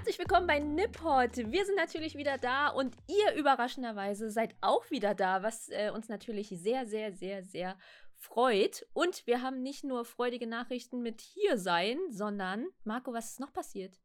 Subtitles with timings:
[0.00, 1.36] Herzlich willkommen bei Nippot.
[1.36, 6.08] Wir sind natürlich wieder da und ihr überraschenderweise seid auch wieder da, was äh, uns
[6.08, 7.76] natürlich sehr, sehr, sehr, sehr
[8.14, 8.86] freut.
[8.94, 13.52] Und wir haben nicht nur freudige Nachrichten mit hier sein, sondern Marco, was ist noch
[13.52, 14.00] passiert?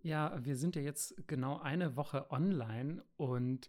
[0.00, 3.68] Ja, wir sind ja jetzt genau eine Woche online und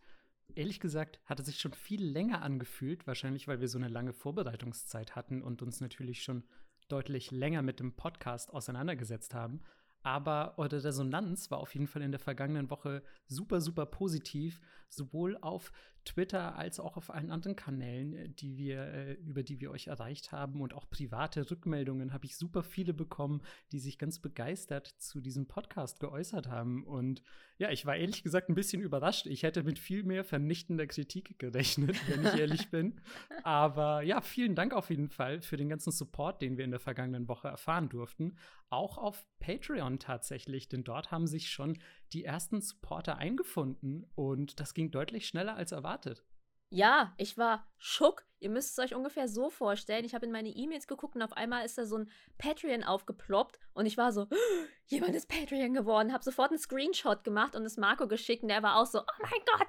[0.55, 4.13] ehrlich gesagt hat es sich schon viel länger angefühlt, wahrscheinlich weil wir so eine lange
[4.13, 6.45] Vorbereitungszeit hatten und uns natürlich schon
[6.87, 9.65] deutlich länger mit dem Podcast auseinandergesetzt haben.
[10.07, 15.37] Aber eure Resonanz war auf jeden Fall in der vergangenen Woche super, super positiv, sowohl
[15.41, 15.73] auf
[16.07, 19.87] Twitter als auch auf allen anderen Kanälen, äh, die wir, äh, über die wir euch
[19.87, 20.61] erreicht haben.
[20.61, 25.47] Und auch private Rückmeldungen habe ich super viele bekommen, die sich ganz begeistert zu diesem
[25.47, 26.83] Podcast geäußert haben.
[26.83, 27.21] Und
[27.57, 29.25] ja, ich war ehrlich gesagt ein bisschen überrascht.
[29.25, 33.01] Ich hätte mit viel mehr vernichtender Kritik gerechnet, wenn ich ehrlich bin.
[33.43, 36.79] Aber ja, vielen Dank auf jeden Fall für den ganzen Support, den wir in der
[36.79, 38.37] vergangenen Woche erfahren durften.
[38.69, 41.77] Auch auf Patreon tatsächlich, denn dort haben sich schon
[42.13, 46.23] die ersten Supporter eingefunden und das ging deutlich schneller als erwartet.
[46.69, 48.25] Ja, ich war schock.
[48.39, 50.05] Ihr müsst es euch ungefähr so vorstellen.
[50.05, 53.59] Ich habe in meine E-Mails geguckt und auf einmal ist da so ein Patreon aufgeploppt
[53.73, 54.27] und ich war so,
[54.87, 58.63] jemand ist Patreon geworden, habe sofort einen Screenshot gemacht und es Marco geschickt und der
[58.63, 59.67] war auch so, oh mein Gott,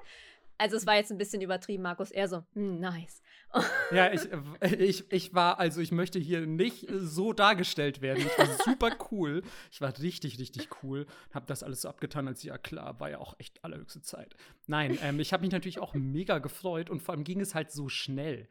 [0.59, 2.11] also es war jetzt ein bisschen übertrieben, Markus.
[2.11, 3.21] Eher so, hm, nice.
[3.91, 4.29] ja, ich,
[4.61, 8.19] ich, ich war, also ich möchte hier nicht so dargestellt werden.
[8.27, 9.41] Ich war super cool.
[9.71, 11.07] Ich war richtig, richtig cool.
[11.33, 14.35] Hab das alles so abgetan, als ja klar, war ja auch echt allerhöchste Zeit.
[14.67, 17.71] Nein, ähm, ich habe mich natürlich auch mega gefreut und vor allem ging es halt
[17.71, 18.49] so schnell.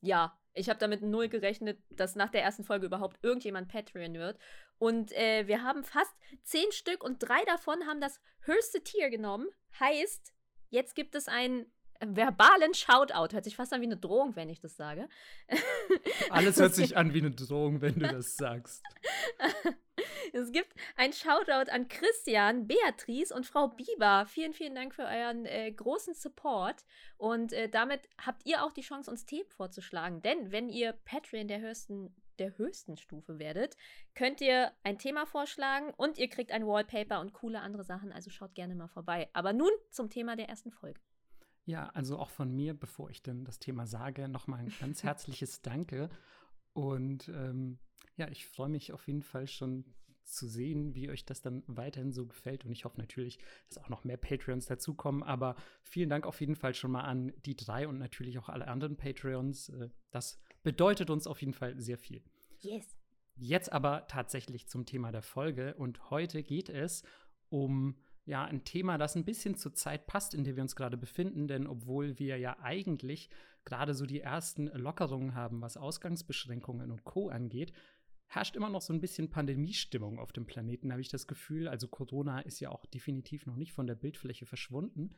[0.00, 4.36] Ja, ich habe damit null gerechnet, dass nach der ersten Folge überhaupt irgendjemand Patreon wird.
[4.78, 9.46] Und äh, wir haben fast zehn Stück und drei davon haben das höchste Tier genommen.
[9.78, 10.32] Heißt,
[10.70, 11.66] Jetzt gibt es einen
[12.00, 13.34] verbalen Shoutout.
[13.34, 15.08] Hört sich fast an wie eine Drohung, wenn ich das sage.
[16.30, 18.82] Alles hört sich an wie eine Drohung, wenn du das sagst.
[20.32, 24.26] Es gibt ein Shoutout an Christian, Beatrice und Frau Bieber.
[24.26, 26.84] Vielen, vielen Dank für euren äh, großen Support.
[27.16, 30.22] Und äh, damit habt ihr auch die Chance, uns Themen vorzuschlagen.
[30.22, 33.76] Denn wenn ihr Patreon der höchsten der höchsten Stufe werdet,
[34.14, 38.10] könnt ihr ein Thema vorschlagen und ihr kriegt ein Wallpaper und coole andere Sachen.
[38.10, 39.28] Also schaut gerne mal vorbei.
[39.32, 41.00] Aber nun zum Thema der ersten Folge.
[41.66, 45.62] Ja, also auch von mir, bevor ich denn das Thema sage, nochmal ein ganz herzliches
[45.62, 46.10] Danke.
[46.72, 47.78] Und ähm,
[48.16, 49.84] ja, ich freue mich auf jeden Fall schon
[50.24, 52.64] zu sehen, wie euch das dann weiterhin so gefällt.
[52.64, 55.22] Und ich hoffe natürlich, dass auch noch mehr Patreons dazukommen.
[55.22, 58.68] Aber vielen Dank auf jeden Fall schon mal an die drei und natürlich auch alle
[58.68, 59.70] anderen Patreons.
[59.70, 62.22] Äh, das bedeutet uns auf jeden Fall sehr viel.
[62.60, 62.96] Yes.
[63.36, 65.74] Jetzt aber tatsächlich zum Thema der Folge.
[65.74, 67.02] Und heute geht es
[67.48, 70.96] um ja, ein Thema, das ein bisschen zur Zeit passt, in der wir uns gerade
[70.96, 71.48] befinden.
[71.48, 73.30] Denn obwohl wir ja eigentlich
[73.64, 77.28] gerade so die ersten Lockerungen haben, was Ausgangsbeschränkungen und Co.
[77.28, 77.72] angeht,
[78.26, 81.66] herrscht immer noch so ein bisschen Pandemiestimmung auf dem Planeten, habe ich das Gefühl.
[81.66, 85.16] Also Corona ist ja auch definitiv noch nicht von der Bildfläche verschwunden.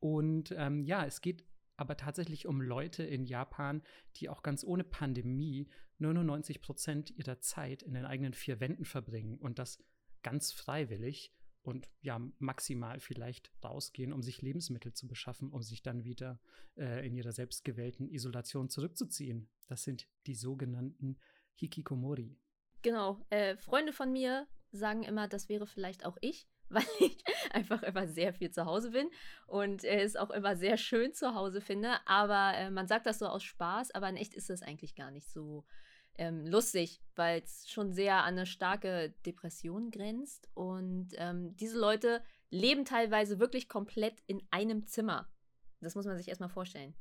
[0.00, 1.44] Und ähm, ja, es geht
[1.78, 3.82] aber tatsächlich um Leute in Japan,
[4.16, 9.38] die auch ganz ohne Pandemie 99 Prozent ihrer Zeit in den eigenen vier Wänden verbringen
[9.38, 9.82] und das
[10.22, 16.02] ganz freiwillig und ja, maximal vielleicht rausgehen, um sich Lebensmittel zu beschaffen, um sich dann
[16.02, 16.40] wieder
[16.76, 19.48] äh, in ihrer selbstgewählten Isolation zurückzuziehen.
[19.66, 21.18] Das sind die sogenannten
[21.54, 22.36] Hikikomori.
[22.82, 23.24] Genau.
[23.30, 26.48] Äh, Freunde von mir sagen immer, das wäre vielleicht auch ich.
[26.70, 27.16] weil ich
[27.52, 29.08] einfach immer sehr viel zu Hause bin
[29.46, 31.96] und äh, es auch immer sehr schön zu Hause finde.
[32.06, 35.10] Aber äh, man sagt das so aus Spaß, aber in echt ist es eigentlich gar
[35.10, 35.64] nicht so
[36.18, 40.48] ähm, lustig, weil es schon sehr an eine starke Depression grenzt.
[40.54, 45.28] Und ähm, diese Leute leben teilweise wirklich komplett in einem Zimmer.
[45.80, 46.94] Das muss man sich erstmal vorstellen.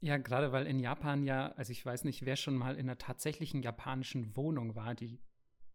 [0.00, 2.98] Ja, gerade weil in Japan ja, also ich weiß nicht, wer schon mal in einer
[2.98, 5.20] tatsächlichen japanischen Wohnung war, die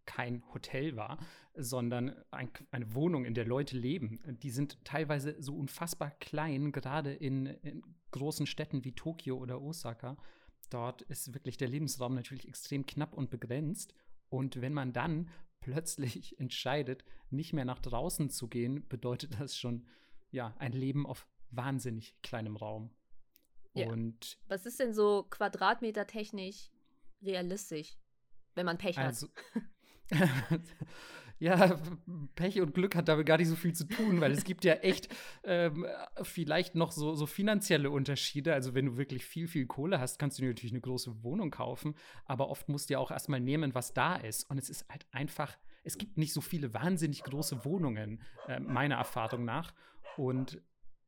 [0.05, 1.17] kein Hotel war,
[1.55, 4.19] sondern ein, eine Wohnung, in der Leute leben.
[4.41, 10.17] Die sind teilweise so unfassbar klein, gerade in, in großen Städten wie Tokio oder Osaka.
[10.69, 13.93] Dort ist wirklich der Lebensraum natürlich extrem knapp und begrenzt.
[14.29, 15.29] Und wenn man dann
[15.59, 19.85] plötzlich entscheidet, nicht mehr nach draußen zu gehen, bedeutet das schon
[20.31, 22.91] ja ein Leben auf wahnsinnig kleinem Raum.
[23.73, 23.89] Ja.
[23.89, 26.71] Und was ist denn so quadratmetertechnisch
[27.21, 27.97] realistisch,
[28.55, 29.63] wenn man Pech also, hat?
[31.39, 31.77] ja,
[32.35, 34.75] Pech und Glück hat damit gar nicht so viel zu tun, weil es gibt ja
[34.75, 35.13] echt
[35.43, 35.85] ähm,
[36.21, 38.53] vielleicht noch so, so finanzielle Unterschiede.
[38.53, 41.51] Also wenn du wirklich viel, viel Kohle hast, kannst du dir natürlich eine große Wohnung
[41.51, 41.95] kaufen,
[42.25, 44.49] aber oft musst du ja auch erstmal nehmen, was da ist.
[44.49, 48.95] Und es ist halt einfach, es gibt nicht so viele wahnsinnig große Wohnungen, äh, meiner
[48.95, 49.73] Erfahrung nach.
[50.15, 50.61] Und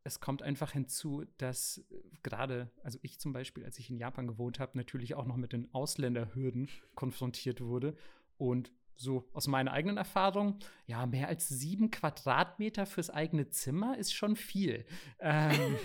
[0.03, 1.83] es kommt einfach hinzu, dass
[2.21, 5.51] gerade, also ich zum Beispiel, als ich in Japan gewohnt habe, natürlich auch noch mit
[5.51, 7.95] den Ausländerhürden konfrontiert wurde.
[8.37, 14.13] Und so aus meiner eigenen Erfahrung, ja, mehr als sieben Quadratmeter fürs eigene Zimmer ist
[14.13, 14.85] schon viel.
[15.19, 15.75] Ähm,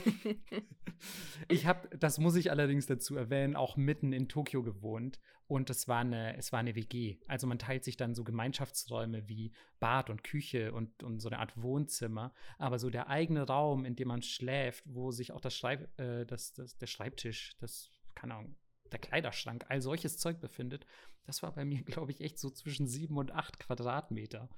[1.48, 5.18] ich habe, das muss ich allerdings dazu erwähnen, auch mitten in Tokio gewohnt
[5.50, 7.18] und es war eine, es war eine WG.
[7.26, 11.40] Also man teilt sich dann so Gemeinschaftsräume wie Bad und Küche und, und so eine
[11.40, 15.56] Art Wohnzimmer, aber so der eigene Raum, in dem man schläft, wo sich auch das
[15.56, 18.56] Schreib, äh, das, das, der Schreibtisch, das, keine Ahnung,
[18.92, 20.86] der Kleiderschrank, all solches Zeug befindet,
[21.26, 24.48] das war bei mir, glaube ich, echt so zwischen sieben und acht Quadratmeter.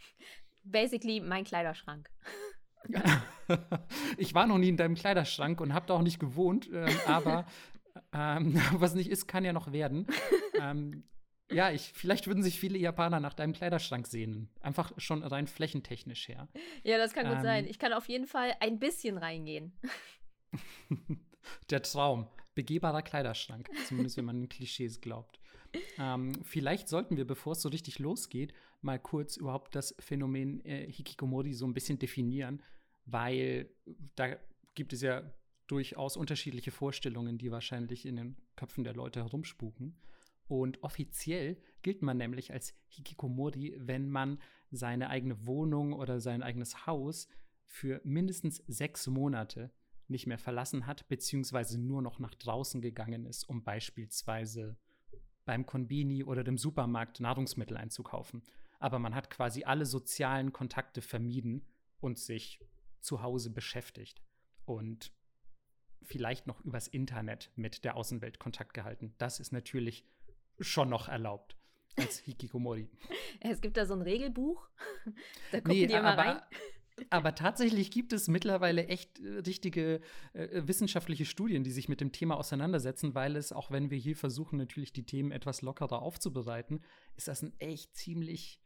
[0.65, 2.11] Basically mein Kleiderschrank.
[4.17, 7.47] ich war noch nie in deinem Kleiderschrank und habe da auch nicht gewohnt, ähm, aber
[8.13, 10.07] ähm, was nicht ist, kann ja noch werden.
[10.61, 11.05] ähm,
[11.53, 14.49] ja, ich, vielleicht würden sich viele Japaner nach deinem Kleiderschrank sehnen.
[14.61, 16.49] Einfach schon rein flächentechnisch her.
[16.83, 17.65] Ja, das kann gut sein.
[17.65, 17.71] Ähm.
[17.71, 19.79] Ich kann auf jeden Fall ein bisschen reingehen.
[21.71, 22.29] Der Traum.
[22.55, 23.71] Begehbarer Kleiderschrank.
[23.87, 25.41] Zumindest wenn man den Klischees glaubt.
[25.99, 28.53] Ähm, vielleicht sollten wir, bevor es so richtig losgeht,
[28.83, 32.63] mal kurz überhaupt das Phänomen äh, Hikikomori so ein bisschen definieren,
[33.07, 33.71] weil
[34.15, 34.37] da
[34.75, 35.23] gibt es ja
[35.67, 39.97] durchaus unterschiedliche Vorstellungen, die wahrscheinlich in den Köpfen der Leute herumspuken.
[40.49, 44.39] Und offiziell gilt man nämlich als Hikikomori, wenn man
[44.71, 47.29] seine eigene Wohnung oder sein eigenes Haus
[47.67, 49.71] für mindestens sechs Monate
[50.13, 54.77] nicht mehr verlassen hat, beziehungsweise nur noch nach draußen gegangen ist, um beispielsweise
[55.45, 58.43] beim Konbini oder dem Supermarkt Nahrungsmittel einzukaufen.
[58.79, 61.67] Aber man hat quasi alle sozialen Kontakte vermieden
[62.01, 62.61] und sich
[63.01, 64.23] zu Hause beschäftigt
[64.65, 65.13] und
[66.03, 69.15] vielleicht noch übers Internet mit der Außenwelt Kontakt gehalten.
[69.19, 70.05] Das ist natürlich
[70.61, 71.57] schon noch erlaubt
[71.97, 72.89] als Hikikomori.
[73.41, 74.69] Es gibt da so ein Regelbuch.
[75.51, 76.43] Da gucken nee, die immer aber, rein.
[77.11, 80.01] Aber tatsächlich gibt es mittlerweile echt äh, richtige
[80.35, 84.17] äh, wissenschaftliche Studien, die sich mit dem Thema auseinandersetzen, weil es, auch wenn wir hier
[84.17, 86.83] versuchen, natürlich die Themen etwas lockerer aufzubereiten,
[87.17, 88.61] ist das ein echt ziemlich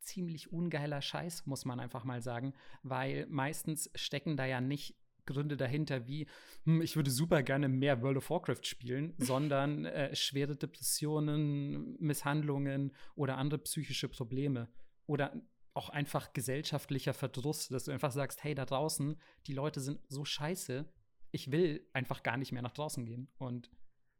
[0.00, 5.56] ziemlich ungeiler Scheiß, muss man einfach mal sagen, weil meistens stecken da ja nicht Gründe
[5.56, 6.26] dahinter wie,
[6.64, 12.92] hm, ich würde super gerne mehr World of Warcraft spielen, sondern äh, schwere Depressionen, Misshandlungen
[13.14, 14.68] oder andere psychische Probleme.
[15.06, 15.34] Oder
[15.74, 20.24] auch einfach gesellschaftlicher Verdruss, dass du einfach sagst, hey, da draußen, die Leute sind so
[20.24, 20.88] scheiße,
[21.32, 23.28] ich will einfach gar nicht mehr nach draußen gehen.
[23.38, 23.70] Und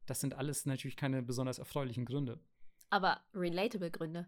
[0.07, 2.41] das sind alles natürlich keine besonders erfreulichen Gründe.
[2.91, 4.27] Aber relatable Gründe.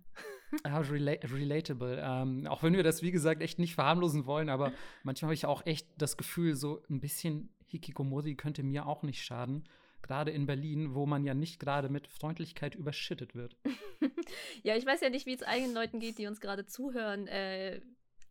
[0.64, 2.00] Ja, rela relatable.
[2.02, 5.46] Ähm, auch wenn wir das, wie gesagt, echt nicht verharmlosen wollen, aber manchmal habe ich
[5.46, 9.64] auch echt das Gefühl, so ein bisschen Hikikomori könnte mir auch nicht schaden
[10.06, 13.56] gerade in Berlin, wo man ja nicht gerade mit Freundlichkeit überschüttet wird.
[14.62, 17.26] ja, ich weiß ja nicht, wie es eigenen Leuten geht, die uns gerade zuhören.
[17.26, 17.80] Äh,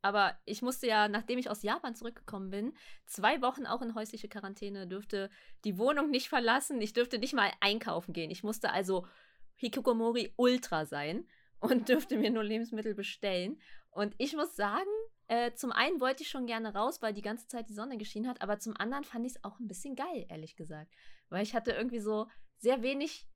[0.01, 2.73] aber ich musste ja, nachdem ich aus Japan zurückgekommen bin,
[3.07, 5.31] zwei Wochen auch in häusliche Quarantäne, dürfte
[5.63, 6.79] die Wohnung nicht verlassen.
[6.79, 8.29] Ich dürfte nicht mal einkaufen gehen.
[8.29, 9.07] Ich musste also
[9.55, 11.27] Hikikomori Ultra sein
[11.59, 13.59] und dürfte mir nur Lebensmittel bestellen.
[13.89, 14.89] Und ich muss sagen,
[15.27, 18.29] äh, zum einen wollte ich schon gerne raus, weil die ganze Zeit die Sonne geschienen
[18.29, 20.93] hat, aber zum anderen fand ich es auch ein bisschen geil, ehrlich gesagt.
[21.29, 22.27] Weil ich hatte irgendwie so
[22.57, 23.27] sehr wenig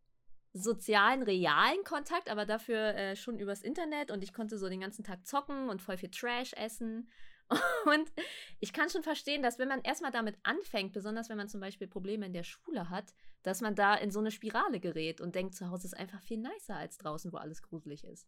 [0.54, 5.04] sozialen, realen Kontakt, aber dafür äh, schon übers Internet und ich konnte so den ganzen
[5.04, 7.10] Tag zocken und voll viel Trash essen.
[7.86, 8.12] Und
[8.60, 11.88] ich kann schon verstehen, dass wenn man erstmal damit anfängt, besonders wenn man zum Beispiel
[11.88, 15.56] Probleme in der Schule hat, dass man da in so eine Spirale gerät und denkt,
[15.56, 18.28] zu Hause ist einfach viel nicer als draußen, wo alles gruselig ist.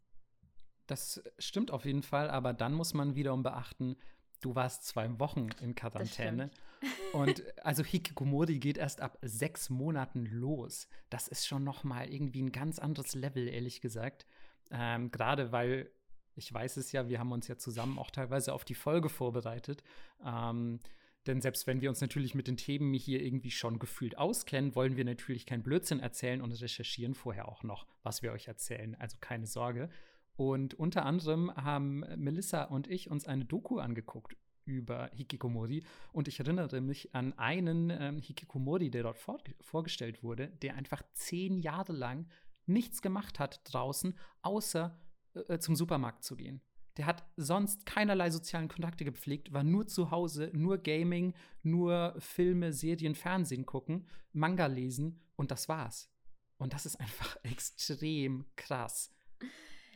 [0.88, 3.96] Das stimmt auf jeden Fall, aber dann muss man wiederum beachten,
[4.42, 6.50] du warst zwei Wochen in Quarantäne.
[7.14, 10.88] Und also Hikikomori geht erst ab sechs Monaten los.
[11.10, 14.26] Das ist schon noch mal irgendwie ein ganz anderes Level, ehrlich gesagt.
[14.72, 15.92] Ähm, Gerade weil
[16.36, 19.84] ich weiß es ja, wir haben uns ja zusammen auch teilweise auf die Folge vorbereitet.
[20.26, 20.80] Ähm,
[21.28, 24.98] denn selbst wenn wir uns natürlich mit den Themen hier irgendwie schon gefühlt auskennen, wollen
[24.98, 28.96] wir natürlich keinen Blödsinn erzählen und recherchieren vorher auch noch, was wir euch erzählen.
[28.96, 29.90] Also keine Sorge.
[30.36, 34.36] Und unter anderem haben Melissa und ich uns eine Doku angeguckt
[34.66, 35.84] über Hikikomori.
[36.12, 41.04] Und ich erinnere mich an einen ähm, Hikikomori, der dort vor vorgestellt wurde, der einfach
[41.14, 42.28] zehn Jahre lang
[42.66, 44.98] nichts gemacht hat draußen, außer
[45.34, 46.62] äh, zum Supermarkt zu gehen.
[46.98, 51.34] Der hat sonst keinerlei sozialen Kontakte gepflegt, war nur zu Hause, nur Gaming,
[51.64, 56.10] nur Filme, Serien, Fernsehen gucken, Manga lesen und das war's.
[56.58, 59.14] Und das ist einfach extrem krass.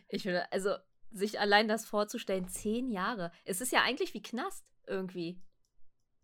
[0.08, 0.76] Ich finde, also
[1.12, 3.32] sich allein das vorzustellen, zehn Jahre.
[3.46, 5.42] Es ist ja eigentlich wie Knast irgendwie.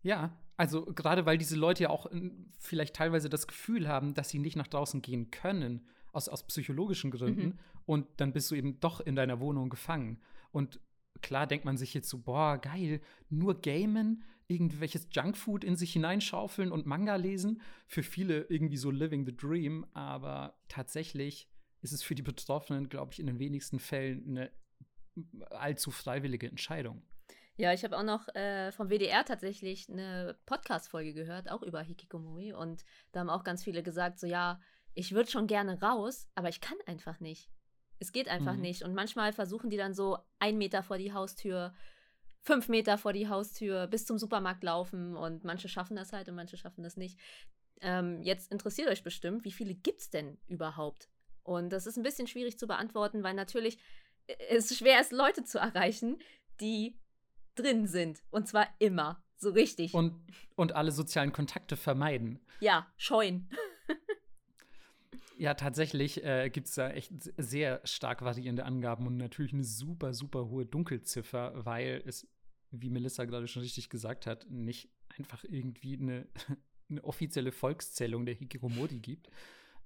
[0.02, 4.30] Ja, also gerade weil diese Leute ja auch äh, vielleicht teilweise das Gefühl haben, dass
[4.30, 7.46] sie nicht nach draußen gehen können, aus, aus psychologischen Gründen.
[7.46, 7.58] Mhm.
[7.86, 10.20] Und dann bist du eben doch in deiner Wohnung gefangen.
[10.50, 10.78] Und
[11.20, 16.70] klar denkt man sich jetzt so, boah, geil, nur gamen, irgendwelches Junkfood in sich hineinschaufeln
[16.70, 17.62] und Manga lesen.
[17.86, 19.86] Für viele irgendwie so living the dream.
[19.94, 21.48] Aber tatsächlich
[21.82, 24.50] ist es für die Betroffenen, glaube ich, in den wenigsten Fällen eine
[25.50, 27.02] allzu freiwillige Entscheidung.
[27.56, 32.54] Ja, ich habe auch noch äh, vom WDR tatsächlich eine Podcast-Folge gehört, auch über Hikikomori.
[32.54, 34.58] Und da haben auch ganz viele gesagt, so ja,
[34.94, 37.50] ich würde schon gerne raus, aber ich kann einfach nicht.
[37.98, 38.62] Es geht einfach mhm.
[38.62, 38.82] nicht.
[38.82, 41.74] Und manchmal versuchen die dann so ein Meter vor die Haustür,
[42.40, 45.16] fünf Meter vor die Haustür, bis zum Supermarkt laufen.
[45.16, 47.18] Und manche schaffen das halt und manche schaffen das nicht.
[47.80, 51.10] Ähm, jetzt interessiert euch bestimmt, wie viele gibt es denn überhaupt?
[51.42, 53.78] Und das ist ein bisschen schwierig zu beantworten, weil natürlich
[54.26, 56.18] äh, es schwer ist, Leute zu erreichen,
[56.60, 56.96] die
[57.54, 58.22] drin sind.
[58.30, 59.22] Und zwar immer.
[59.36, 59.92] So richtig.
[59.92, 60.14] Und,
[60.54, 62.38] und alle sozialen Kontakte vermeiden.
[62.60, 63.50] Ja, scheuen.
[65.36, 70.14] ja, tatsächlich äh, gibt es da echt sehr stark variierende Angaben und natürlich eine super,
[70.14, 72.28] super hohe Dunkelziffer, weil es,
[72.70, 76.28] wie Melissa gerade schon richtig gesagt hat, nicht einfach irgendwie eine,
[76.88, 79.28] eine offizielle Volkszählung der Hikiromori gibt.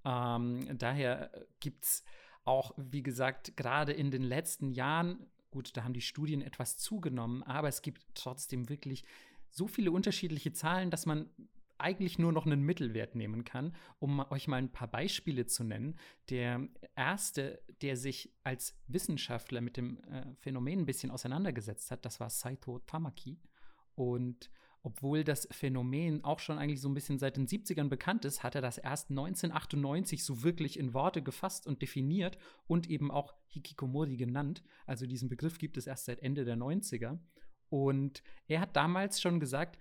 [0.07, 2.05] Ähm, daher gibt es
[2.45, 7.43] auch, wie gesagt, gerade in den letzten Jahren Gut, da haben die Studien etwas zugenommen,
[7.43, 9.05] aber es gibt trotzdem wirklich
[9.49, 11.31] so viele unterschiedliche Zahlen, dass man
[11.79, 15.99] eigentlich nur noch einen Mittelwert nehmen kann, um euch mal ein paar Beispiele zu nennen.
[16.29, 22.21] Der erste, der sich als Wissenschaftler mit dem äh, Phänomen ein bisschen auseinandergesetzt hat, das
[22.21, 23.39] war Saito Tamaki.
[23.95, 24.51] Und
[24.87, 28.55] obwohl das Phänomen auch schon eigentlich so ein bisschen seit den 70ern bekannt ist, hat
[28.55, 32.38] er das erst 1998 so wirklich in Worte gefasst und definiert
[32.69, 34.62] und eben auch Hikikomori genannt.
[34.87, 37.19] Also diesen Begriff gibt es erst seit Ende der 90er.
[37.69, 39.76] Und er hat damals schon gesagt,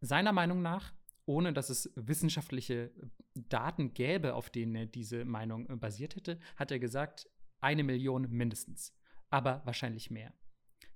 [0.00, 0.94] seiner Meinung nach,
[1.26, 2.90] ohne dass es wissenschaftliche
[3.34, 7.28] Daten gäbe, auf denen er diese Meinung basiert hätte, hat er gesagt,
[7.60, 8.96] eine Million mindestens,
[9.28, 10.32] aber wahrscheinlich mehr.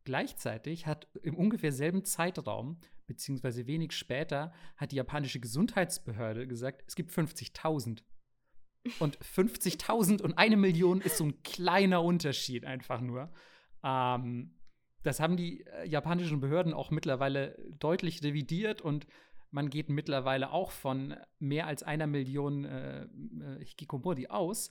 [0.05, 2.81] Gleichzeitig hat im ungefähr selben Zeitraum
[3.13, 8.03] beziehungsweise wenig später hat die japanische Gesundheitsbehörde gesagt, es gibt 50.000.
[8.99, 13.31] Und 50.000 und eine Million ist so ein kleiner Unterschied einfach nur.
[13.85, 14.55] Ähm,
[15.03, 19.07] das haben die äh, japanischen Behörden auch mittlerweile deutlich revidiert und
[19.51, 24.71] man geht mittlerweile auch von mehr als einer Million äh, äh Hikikomori aus.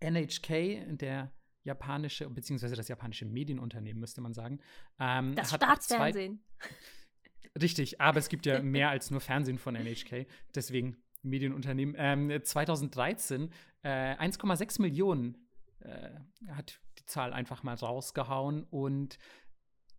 [0.00, 1.30] NHK, der
[1.62, 4.60] japanische, beziehungsweise das japanische Medienunternehmen, müsste man sagen.
[4.98, 6.42] Ähm, das Staatsfernsehen.
[7.60, 11.94] Richtig, aber es gibt ja mehr als nur Fernsehen von NHK, deswegen Medienunternehmen.
[11.98, 13.50] Ähm, 2013
[13.82, 15.36] äh, 1,6 Millionen
[15.80, 16.10] äh,
[16.52, 19.18] hat die Zahl einfach mal rausgehauen und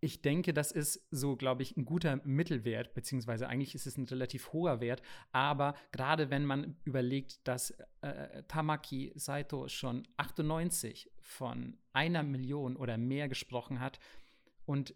[0.04, 4.04] ich denke, das ist so, glaube ich, ein guter Mittelwert, beziehungsweise eigentlich ist es ein
[4.04, 5.00] relativ hoher Wert.
[5.30, 12.98] Aber gerade wenn man überlegt, dass äh, Tamaki Saito schon 98 von einer Million oder
[12.98, 14.00] mehr gesprochen hat
[14.66, 14.92] und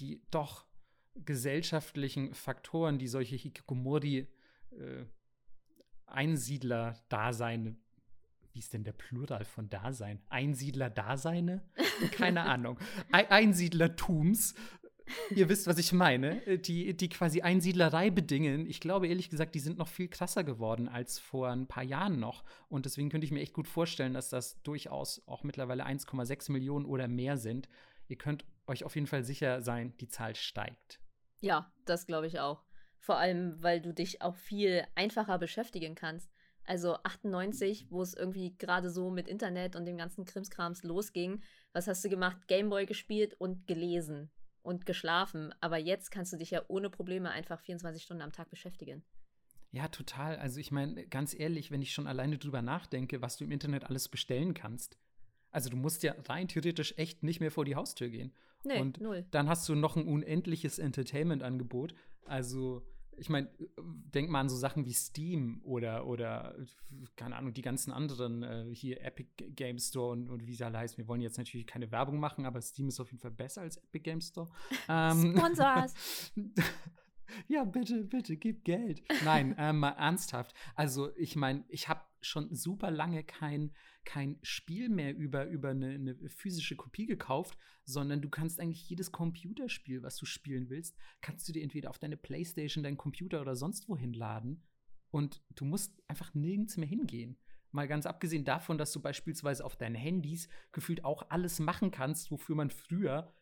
[0.00, 0.66] die doch
[1.14, 4.28] gesellschaftlichen Faktoren, die solche Hikikomori
[4.70, 5.04] äh,
[6.06, 7.78] Einsiedler-Dasein,
[8.52, 10.20] wie ist denn der Plural von Dasein?
[10.28, 11.62] Einsiedler-Daseine?
[12.12, 12.78] Keine Ahnung.
[13.12, 14.54] E Einsiedlertums.
[15.34, 16.58] Ihr wisst, was ich meine.
[16.58, 18.66] Die, die quasi Einsiedlerei bedingen.
[18.66, 22.20] Ich glaube, ehrlich gesagt, die sind noch viel krasser geworden als vor ein paar Jahren
[22.20, 22.44] noch.
[22.68, 26.84] Und deswegen könnte ich mir echt gut vorstellen, dass das durchaus auch mittlerweile 1,6 Millionen
[26.84, 27.68] oder mehr sind.
[28.08, 31.01] Ihr könnt euch auf jeden Fall sicher sein, die Zahl steigt.
[31.42, 32.62] Ja, das glaube ich auch.
[32.98, 36.30] Vor allem, weil du dich auch viel einfacher beschäftigen kannst.
[36.64, 41.88] Also 98, wo es irgendwie gerade so mit Internet und dem ganzen Krimskrams losging, was
[41.88, 42.46] hast du gemacht?
[42.46, 44.30] Gameboy gespielt und gelesen
[44.62, 45.52] und geschlafen.
[45.60, 49.04] Aber jetzt kannst du dich ja ohne Probleme einfach 24 Stunden am Tag beschäftigen.
[49.72, 50.36] Ja, total.
[50.36, 53.82] Also ich meine, ganz ehrlich, wenn ich schon alleine drüber nachdenke, was du im Internet
[53.84, 54.96] alles bestellen kannst.
[55.52, 58.32] Also du musst ja rein theoretisch echt nicht mehr vor die Haustür gehen.
[58.64, 59.24] Nee, und null.
[59.30, 61.94] dann hast du noch ein unendliches Entertainment-Angebot.
[62.24, 66.54] Also, ich meine, denk mal an so Sachen wie Steam oder, oder
[67.16, 70.78] keine Ahnung, die ganzen anderen, äh, hier Epic Game Store und, und wie sie alle
[70.78, 70.96] heißen.
[70.96, 73.76] Wir wollen jetzt natürlich keine Werbung machen, aber Steam ist auf jeden Fall besser als
[73.76, 74.48] Epic Game Store.
[74.88, 76.32] Ähm, Sponsors!
[77.48, 79.02] ja, bitte, bitte, gib Geld.
[79.24, 80.54] Nein, äh, mal ernsthaft.
[80.74, 83.72] Also, ich meine, ich habe schon super lange kein,
[84.04, 89.12] kein Spiel mehr über, über eine, eine, physische Kopie gekauft, sondern du kannst eigentlich jedes
[89.12, 93.56] Computerspiel, was du spielen willst, kannst du dir entweder auf deine Playstation, deinen Computer oder
[93.56, 94.62] sonst wohin laden.
[95.10, 97.36] Und du musst einfach nirgends mehr hingehen.
[97.70, 102.30] Mal ganz abgesehen davon, dass du beispielsweise auf deinen Handys gefühlt auch alles machen kannst,
[102.30, 103.32] wofür man früher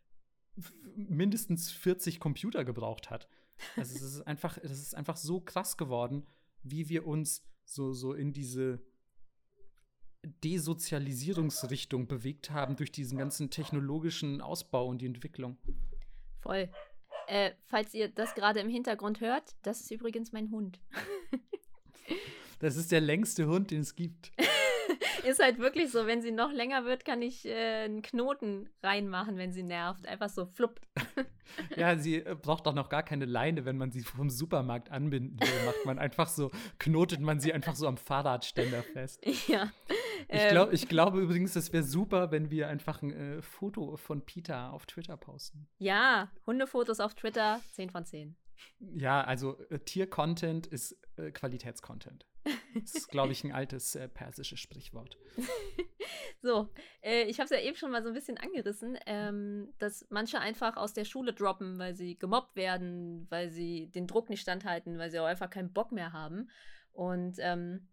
[0.95, 3.29] mindestens 40 Computer gebraucht hat.
[3.77, 6.27] Also es ist einfach, es ist einfach so krass geworden,
[6.63, 8.83] wie wir uns so, so in diese
[10.45, 15.57] Desozialisierungsrichtung bewegt haben durch diesen ganzen technologischen Ausbau und die Entwicklung.
[16.41, 16.69] Voll.
[17.27, 20.81] Äh, falls ihr das gerade im Hintergrund hört, das ist übrigens mein Hund.
[22.59, 24.33] das ist der längste Hund, den es gibt.
[25.25, 29.37] ist halt wirklich so, wenn sie noch länger wird, kann ich äh, einen Knoten reinmachen,
[29.37, 30.07] wenn sie nervt.
[30.07, 30.81] Einfach so flupp.
[31.77, 35.41] ja, sie äh, braucht doch noch gar keine Leine, wenn man sie vom Supermarkt anbinden
[35.41, 35.67] will.
[35.67, 39.25] Macht man einfach so, knotet man sie einfach so am Fahrradständer fest.
[39.47, 39.73] Ja.
[40.29, 40.75] Ich, glaub, ähm.
[40.75, 44.87] ich glaube übrigens, es wäre super, wenn wir einfach ein äh, Foto von Peter auf
[44.87, 45.67] Twitter posten.
[45.79, 48.37] Ja, Hundefotos auf Twitter, 10 von 10.
[48.79, 52.27] Ja, also äh, Tier-Content ist äh, Qualitätscontent.
[52.75, 55.19] Das ist, glaube ich, ein altes äh, persisches Sprichwort.
[56.43, 56.69] so,
[57.03, 60.41] äh, ich habe es ja eben schon mal so ein bisschen angerissen, ähm, dass manche
[60.41, 64.99] einfach aus der Schule droppen, weil sie gemobbt werden, weil sie den Druck nicht standhalten,
[64.99, 66.49] weil sie auch einfach keinen Bock mehr haben.
[66.93, 67.89] Und ähm,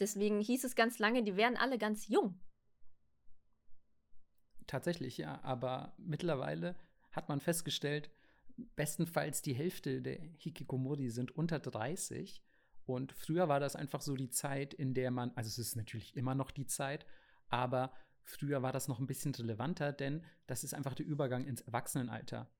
[0.00, 2.38] deswegen hieß es ganz lange, die wären alle ganz jung.
[4.66, 5.40] Tatsächlich, ja.
[5.42, 6.76] Aber mittlerweile
[7.10, 8.10] hat man festgestellt,
[8.76, 12.42] bestenfalls die Hälfte der Hikikomori sind unter 30.
[12.84, 16.16] Und früher war das einfach so die Zeit, in der man, also es ist natürlich
[16.16, 17.06] immer noch die Zeit,
[17.48, 17.92] aber
[18.24, 22.50] früher war das noch ein bisschen relevanter, denn das ist einfach der Übergang ins Erwachsenenalter.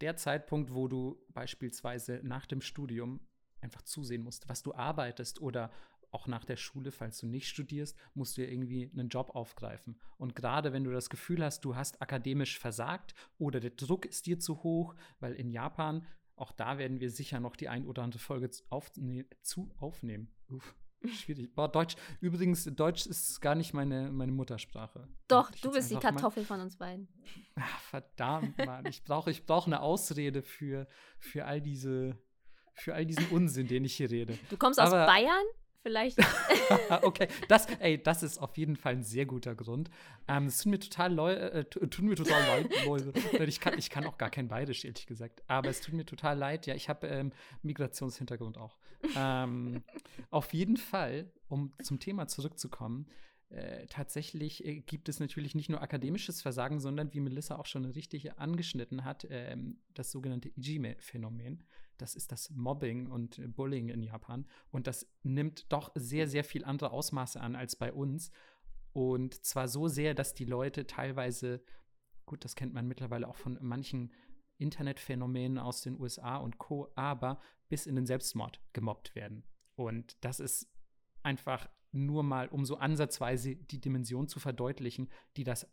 [0.00, 3.20] Der Zeitpunkt, wo du beispielsweise nach dem Studium
[3.60, 5.70] einfach zusehen musst, was du arbeitest oder
[6.12, 10.00] auch nach der Schule, falls du nicht studierst, musst du ja irgendwie einen Job aufgreifen.
[10.16, 14.26] Und gerade wenn du das Gefühl hast, du hast akademisch versagt oder der Druck ist
[14.26, 16.06] dir zu hoch, weil in Japan,
[16.40, 20.32] auch da werden wir sicher noch die ein oder andere Folge auf, nee, zu aufnehmen.
[20.48, 20.74] Uff.
[21.06, 21.54] Schwierig.
[21.54, 21.96] Boah, Deutsch.
[22.20, 25.08] Übrigens, Deutsch ist gar nicht meine, meine Muttersprache.
[25.28, 27.08] Doch, du bist die Kartoffel von uns beiden.
[27.56, 28.86] Ach, verdammt, Mann.
[28.86, 30.86] Ich brauche ich brauch eine Ausrede für,
[31.18, 32.18] für all diese,
[32.74, 34.38] für all diesen Unsinn, den ich hier rede.
[34.50, 35.44] Du kommst Aber, aus Bayern?
[35.82, 36.18] Vielleicht.
[37.02, 39.90] okay, das, ey, das ist auf jeden Fall ein sehr guter Grund.
[40.28, 43.12] Ähm, es tut mir total, äh, tut mir total leid, Leute.
[43.44, 45.42] Ich kann, ich kann auch gar kein Bayerisch, ehrlich gesagt.
[45.46, 46.66] Aber es tut mir total leid.
[46.66, 48.76] Ja, ich habe ähm, Migrationshintergrund auch.
[49.16, 49.82] ähm,
[50.30, 53.06] auf jeden Fall, um zum Thema zurückzukommen,
[53.50, 57.84] äh, tatsächlich äh, gibt es natürlich nicht nur akademisches Versagen, sondern wie Melissa auch schon
[57.84, 59.56] richtig angeschnitten hat, äh,
[59.94, 61.64] das sogenannte Ijime-Phänomen.
[62.00, 64.46] Das ist das Mobbing und Bullying in Japan.
[64.70, 68.30] Und das nimmt doch sehr, sehr viel andere Ausmaße an als bei uns.
[68.92, 71.62] Und zwar so sehr, dass die Leute teilweise,
[72.26, 74.12] gut, das kennt man mittlerweile auch von manchen
[74.58, 79.44] Internetphänomenen aus den USA und Co., aber bis in den Selbstmord gemobbt werden.
[79.74, 80.68] Und das ist
[81.22, 85.68] einfach nur mal, um so ansatzweise die Dimension zu verdeutlichen, die das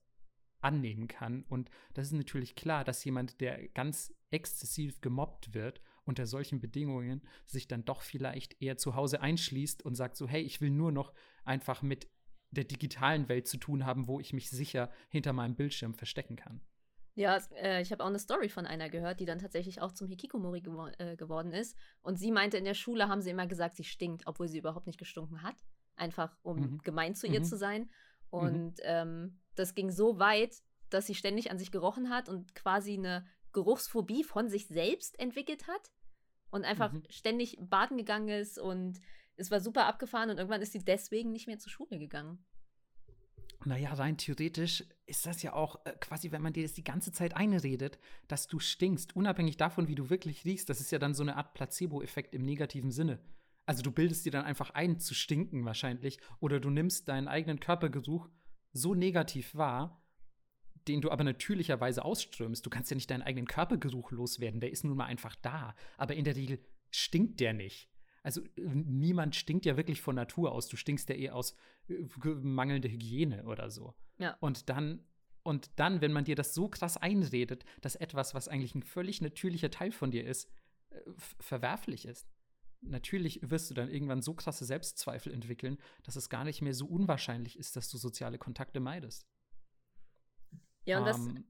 [0.62, 1.44] annehmen kann.
[1.44, 7.22] Und das ist natürlich klar, dass jemand, der ganz exzessiv gemobbt wird, unter solchen Bedingungen
[7.46, 10.92] sich dann doch vielleicht eher zu Hause einschließt und sagt so, hey, ich will nur
[10.92, 12.10] noch einfach mit
[12.52, 16.62] der digitalen Welt zu tun haben, wo ich mich sicher hinter meinem Bildschirm verstecken kann.
[17.16, 20.08] Ja, äh, ich habe auch eine Story von einer gehört, die dann tatsächlich auch zum
[20.08, 21.76] Hikikomori gewo äh, geworden ist.
[22.02, 24.86] Und sie meinte, in der Schule haben sie immer gesagt, sie stinkt, obwohl sie überhaupt
[24.86, 25.56] nicht gestunken hat
[25.98, 26.78] einfach um mhm.
[26.84, 27.46] gemein zu ihr mhm.
[27.46, 27.82] zu sein.
[27.82, 27.90] Mhm.
[28.30, 28.84] Und mhm.
[28.84, 30.56] ähm, das ging so weit,
[30.90, 35.68] dass sie ständig an sich gerochen hat und quasi eine Geruchsphobie von sich selbst entwickelt
[35.68, 35.92] hat
[36.50, 37.04] und einfach mhm.
[37.10, 39.00] ständig baden gegangen ist und
[39.36, 42.44] es war super abgefahren und irgendwann ist sie deswegen nicht mehr zur Schule gegangen.
[43.66, 47.12] Naja, rein theoretisch ist das ja auch äh, quasi, wenn man dir das die ganze
[47.12, 50.70] Zeit einredet, dass du stinkst, unabhängig davon, wie du wirklich riechst.
[50.70, 53.20] Das ist ja dann so eine Art Placebo-Effekt im negativen Sinne.
[53.66, 56.20] Also du bildest dir dann einfach ein, zu stinken wahrscheinlich.
[56.40, 58.30] Oder du nimmst deinen eigenen Körpergeruch
[58.74, 60.02] so negativ wahr,
[60.88, 62.66] den du aber natürlicherweise ausströmst.
[62.66, 65.76] Du kannst ja nicht deinen eigenen Körpergeruch loswerden, der ist nun mal einfach da.
[65.98, 66.60] Aber in der Regel
[66.92, 67.90] stinkt der nicht.
[68.24, 70.68] Also niemand stinkt ja wirklich von Natur aus.
[70.68, 71.56] Du stinkst ja eher aus
[71.88, 73.94] äh, mangelnder Hygiene oder so.
[74.18, 74.36] Ja.
[74.40, 75.06] Und dann
[75.44, 79.22] und dann, wenn man dir das so krass einredet, dass etwas, was eigentlich ein völlig
[79.22, 80.52] natürlicher Teil von dir ist,
[80.90, 81.00] äh,
[81.40, 82.28] verwerflich ist,
[82.82, 86.86] natürlich wirst du dann irgendwann so krasse Selbstzweifel entwickeln, dass es gar nicht mehr so
[86.86, 89.26] unwahrscheinlich ist, dass du soziale Kontakte meidest.
[90.88, 91.18] Ja, und das.
[91.18, 91.44] Ähm,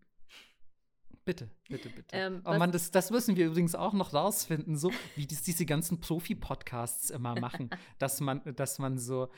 [1.24, 2.08] bitte, bitte, bitte.
[2.12, 5.66] Ähm, oh Mann, das, das müssen wir übrigens auch noch rausfinden, so wie das diese
[5.66, 7.70] ganzen Profi-Podcasts immer machen,
[8.00, 9.30] dass man, dass man so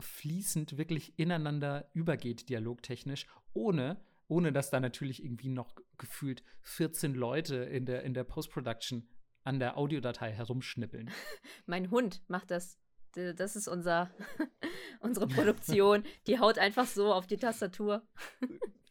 [0.00, 7.56] fließend wirklich ineinander übergeht, dialogtechnisch, ohne, ohne dass da natürlich irgendwie noch gefühlt 14 Leute
[7.56, 9.08] in der, in der Post-Production
[9.44, 11.10] an der Audiodatei herumschnippeln.
[11.66, 12.78] mein Hund macht das.
[13.12, 14.10] Das ist unser,
[15.00, 16.04] unsere Produktion.
[16.26, 18.06] Die haut einfach so auf die Tastatur.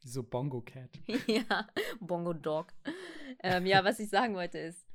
[0.03, 0.89] So Bongo Cat.
[1.27, 1.67] ja,
[1.99, 2.73] Bongo Dog.
[3.41, 4.85] Ähm, ja, was ich sagen wollte ist,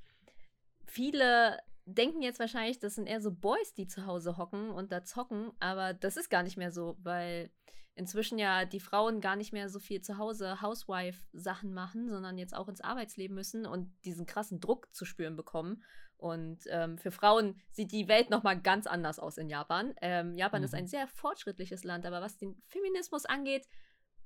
[0.87, 5.05] viele denken jetzt wahrscheinlich, das sind eher so Boys, die zu Hause hocken und da
[5.05, 7.51] zocken, aber das ist gar nicht mehr so, weil
[7.97, 12.55] inzwischen ja die Frauen gar nicht mehr so viel zu Hause Housewife-Sachen machen, sondern jetzt
[12.55, 15.83] auch ins Arbeitsleben müssen und diesen krassen Druck zu spüren bekommen.
[16.17, 19.95] Und ähm, für Frauen sieht die Welt nochmal ganz anders aus in Japan.
[20.01, 20.65] Ähm, Japan mhm.
[20.65, 23.69] ist ein sehr fortschrittliches Land, aber was den Feminismus angeht,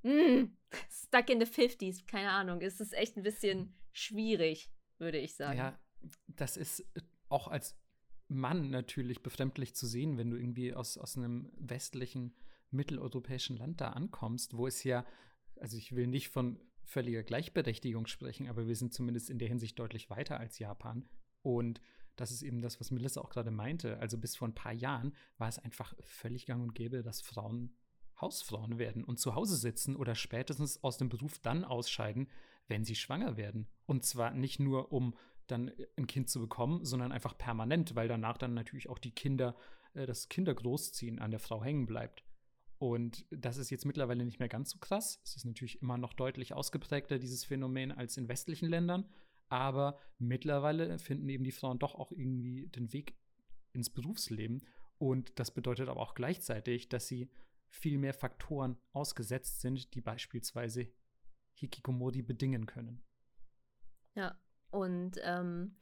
[0.02, 0.56] mh, hm,
[0.90, 5.58] stuck in the 50s, keine Ahnung, ist es echt ein bisschen schwierig, würde ich sagen.
[5.58, 5.78] Ja,
[6.26, 7.76] das ist äh, auch als
[8.28, 12.34] Mann natürlich befremdlich zu sehen, wenn du irgendwie aus, aus einem westlichen,
[12.70, 15.06] mitteleuropäischen Land da ankommst, wo es ja,
[15.56, 19.78] also ich will nicht von völliger Gleichberechtigung sprechen, aber wir sind zumindest in der Hinsicht
[19.78, 21.08] deutlich weiter als Japan.
[21.42, 21.80] Und
[22.16, 23.98] das ist eben das, was Melissa auch gerade meinte.
[24.00, 27.76] Also bis vor ein paar Jahren war es einfach völlig gang und gäbe, dass Frauen
[28.20, 32.28] Hausfrauen werden und zu Hause sitzen oder spätestens aus dem Beruf dann ausscheiden,
[32.66, 33.68] wenn sie schwanger werden.
[33.86, 35.14] Und zwar nicht nur, um
[35.46, 39.56] dann ein Kind zu bekommen, sondern einfach permanent, weil danach dann natürlich auch die Kinder,
[39.94, 42.24] äh, das Kindergroßziehen an der Frau hängen bleibt.
[42.78, 45.20] Und das ist jetzt mittlerweile nicht mehr ganz so krass.
[45.24, 49.08] Es ist natürlich immer noch deutlich ausgeprägter, dieses Phänomen, als in westlichen Ländern.
[49.48, 53.16] Aber mittlerweile finden eben die Frauen doch auch irgendwie den Weg
[53.72, 54.62] ins Berufsleben.
[54.98, 57.28] Und das bedeutet aber auch gleichzeitig, dass sie
[57.68, 60.90] viel mehr Faktoren ausgesetzt sind, die beispielsweise
[61.54, 63.02] Hikikomori bedingen können.
[64.14, 64.38] Ja,
[64.70, 65.76] und ähm,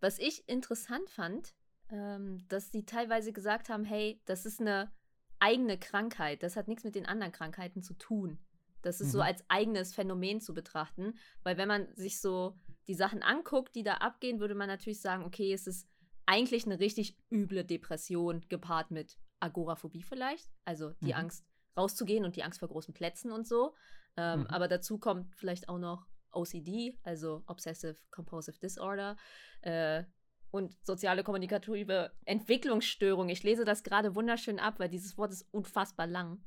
[0.00, 1.54] was ich interessant fand,
[1.90, 4.92] ähm, dass sie teilweise gesagt haben, hey, das ist eine
[5.38, 8.38] eigene Krankheit, das hat nichts mit den anderen Krankheiten zu tun.
[8.82, 9.12] Das ist mhm.
[9.12, 13.82] so als eigenes Phänomen zu betrachten, weil wenn man sich so die Sachen anguckt, die
[13.82, 15.88] da abgehen, würde man natürlich sagen, okay, es ist
[16.24, 21.20] eigentlich eine richtig üble Depression gepaart mit Agoraphobie vielleicht, also die mhm.
[21.20, 21.46] Angst
[21.76, 23.74] rauszugehen und die Angst vor großen Plätzen und so.
[24.16, 24.46] Ähm, mhm.
[24.46, 29.16] Aber dazu kommt vielleicht auch noch OCD, also Obsessive Compulsive Disorder.
[29.62, 30.04] Äh,
[30.50, 33.28] und soziale kommunikative Entwicklungsstörung.
[33.28, 36.40] Ich lese das gerade wunderschön ab, weil dieses Wort ist unfassbar lang.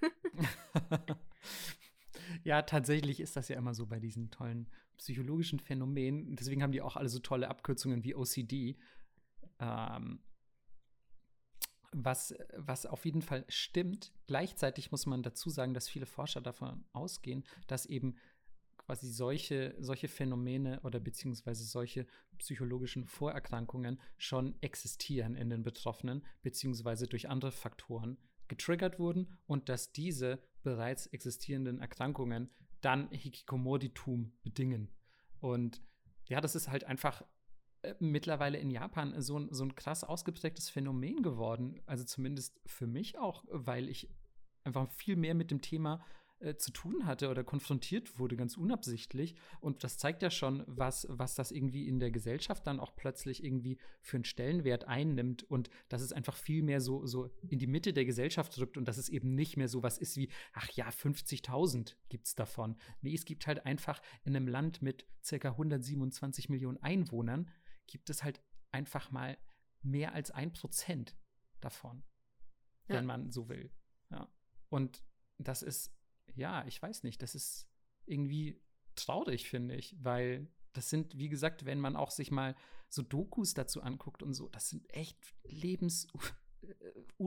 [2.44, 6.34] ja, tatsächlich ist das ja immer so bei diesen tollen psychologischen Phänomenen.
[6.34, 8.78] Deswegen haben die auch alle so tolle Abkürzungen wie OCD.
[9.60, 10.20] Ähm,
[11.92, 14.12] was, was auf jeden Fall stimmt.
[14.26, 18.16] Gleichzeitig muss man dazu sagen, dass viele Forscher davon ausgehen, dass eben
[18.78, 22.06] quasi solche, solche Phänomene oder beziehungsweise solche
[22.38, 29.92] psychologischen Vorerkrankungen schon existieren in den Betroffenen, beziehungsweise durch andere Faktoren getriggert wurden und dass
[29.92, 32.50] diese bereits existierenden Erkrankungen
[32.80, 34.88] dann Hikikomoritum bedingen.
[35.40, 35.80] Und
[36.28, 37.24] ja, das ist halt einfach
[37.98, 41.80] mittlerweile in Japan so ein, so ein krass ausgeprägtes Phänomen geworden.
[41.86, 44.08] Also zumindest für mich auch, weil ich
[44.64, 46.04] einfach viel mehr mit dem Thema
[46.42, 49.36] äh, zu tun hatte oder konfrontiert wurde, ganz unabsichtlich.
[49.60, 53.44] Und das zeigt ja schon, was, was das irgendwie in der Gesellschaft dann auch plötzlich
[53.44, 57.68] irgendwie für einen Stellenwert einnimmt und dass es einfach viel mehr so, so in die
[57.68, 60.68] Mitte der Gesellschaft drückt und dass es eben nicht mehr so was ist wie, ach
[60.72, 62.76] ja, 50.000 gibt es davon.
[63.02, 67.50] Nee, es gibt halt einfach in einem Land mit circa 127 Millionen Einwohnern,
[67.86, 69.38] gibt es halt einfach mal
[69.82, 71.16] mehr als ein Prozent
[71.60, 72.02] davon,
[72.88, 72.96] ja.
[72.96, 73.70] wenn man so will.
[74.10, 74.28] Ja.
[74.68, 75.02] Und
[75.38, 75.94] das ist
[76.34, 77.68] ja, ich weiß nicht, das ist
[78.06, 78.60] irgendwie
[78.94, 82.54] traurig, finde ich, weil das sind, wie gesagt, wenn man auch sich mal
[82.88, 85.34] so Dokus dazu anguckt und so, das sind echt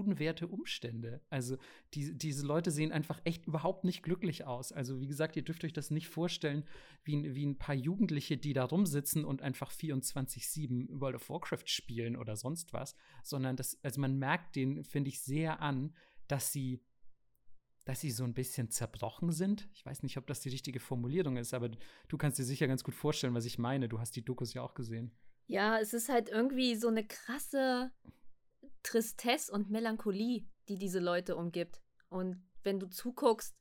[0.06, 1.22] lebensunwerte Umstände.
[1.30, 1.58] Also
[1.94, 4.72] die, diese Leute sehen einfach echt überhaupt nicht glücklich aus.
[4.72, 6.66] Also wie gesagt, ihr dürft euch das nicht vorstellen
[7.04, 12.16] wie, wie ein paar Jugendliche, die da rumsitzen und einfach 24-7 World of Warcraft spielen
[12.16, 15.96] oder sonst was, sondern das, also man merkt den, finde ich, sehr an,
[16.28, 16.82] dass sie
[17.88, 19.70] dass sie so ein bisschen zerbrochen sind.
[19.72, 21.70] Ich weiß nicht, ob das die richtige Formulierung ist, aber
[22.08, 23.88] du kannst dir sicher ganz gut vorstellen, was ich meine.
[23.88, 25.12] Du hast die Dokus ja auch gesehen.
[25.46, 27.92] Ja, es ist halt irgendwie so eine krasse
[28.86, 31.82] Tristesse und Melancholie, die diese Leute umgibt.
[32.10, 33.58] Und wenn du zuguckst,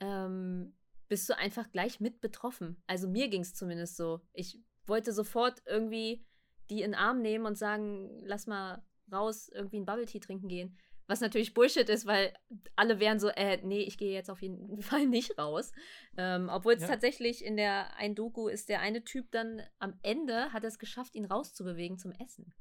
[0.00, 0.74] ähm,
[1.08, 2.82] bist du einfach gleich mit betroffen.
[2.86, 4.20] Also mir ging es zumindest so.
[4.32, 6.24] Ich wollte sofort irgendwie
[6.70, 10.48] die in den Arm nehmen und sagen, lass mal raus, irgendwie einen Bubble Tea trinken
[10.48, 10.78] gehen.
[11.06, 12.32] Was natürlich Bullshit ist, weil
[12.74, 15.72] alle wären so, äh, nee, ich gehe jetzt auf jeden Fall nicht raus.
[16.16, 16.88] Ähm, Obwohl es ja.
[16.88, 21.14] tatsächlich in der ein Doku ist der eine Typ dann am Ende hat es geschafft,
[21.14, 22.54] ihn rauszubewegen zum Essen.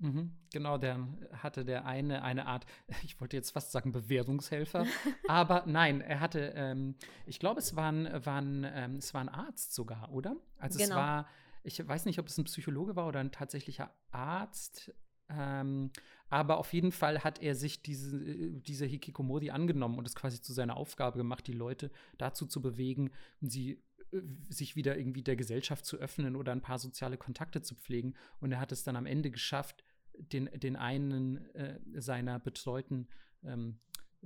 [0.00, 2.64] Mhm, genau, der hatte der eine eine Art,
[3.04, 4.86] ich wollte jetzt fast sagen Bewährungshelfer,
[5.28, 9.20] aber nein, er hatte, ähm, ich glaube, es war ein, war ein, ähm, es war
[9.20, 10.36] ein Arzt sogar, oder?
[10.58, 10.90] Also genau.
[10.90, 11.28] es war,
[11.62, 14.92] ich weiß nicht, ob es ein Psychologe war oder ein tatsächlicher Arzt.
[15.28, 15.90] Ähm,
[16.28, 18.18] aber auf jeden Fall hat er sich diese,
[18.52, 23.10] diese Hikikomori angenommen und es quasi zu seiner Aufgabe gemacht, die Leute dazu zu bewegen,
[23.40, 23.82] sie
[24.12, 28.14] äh, sich wieder irgendwie der Gesellschaft zu öffnen oder ein paar soziale Kontakte zu pflegen.
[28.40, 29.84] Und er hat es dann am Ende geschafft,
[30.20, 33.08] den, den einen äh, seiner betreuten
[33.42, 33.80] ähm,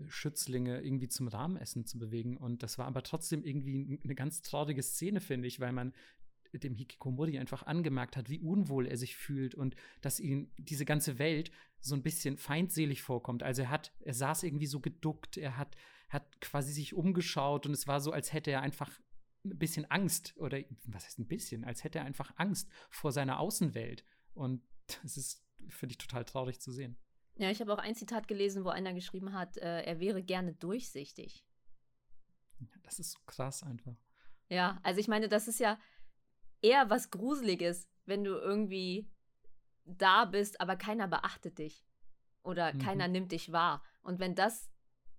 [0.09, 2.37] Schützlinge irgendwie zum Rahmenessen zu bewegen.
[2.37, 5.92] Und das war aber trotzdem irgendwie eine ganz traurige Szene, finde ich, weil man
[6.52, 11.18] dem Hikikomori einfach angemerkt hat, wie unwohl er sich fühlt und dass ihm diese ganze
[11.18, 13.42] Welt so ein bisschen feindselig vorkommt.
[13.42, 15.76] Also er hat, er saß irgendwie so geduckt, er hat,
[16.09, 18.90] hat quasi sich umgeschaut und es war so, als hätte er einfach
[19.44, 23.40] ein bisschen Angst oder was heißt ein bisschen, als hätte er einfach Angst vor seiner
[23.40, 24.04] Außenwelt.
[24.33, 24.62] Und
[25.02, 26.96] das ist, finde ich, total traurig zu sehen.
[27.37, 30.55] Ja, ich habe auch ein Zitat gelesen, wo einer geschrieben hat, äh, er wäre gerne
[30.55, 31.44] durchsichtig.
[32.83, 33.96] Das ist so krass einfach.
[34.48, 35.79] Ja, also ich meine, das ist ja
[36.62, 39.11] eher was Gruseliges, wenn du irgendwie
[39.85, 41.85] da bist, aber keiner beachtet dich.
[42.42, 42.79] Oder mhm.
[42.79, 43.83] keiner nimmt dich wahr.
[44.03, 44.70] Und wenn das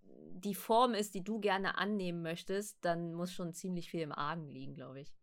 [0.03, 4.47] die Form ist, die du gerne annehmen möchtest, dann muss schon ziemlich viel im Argen
[4.49, 5.13] liegen, glaube ich.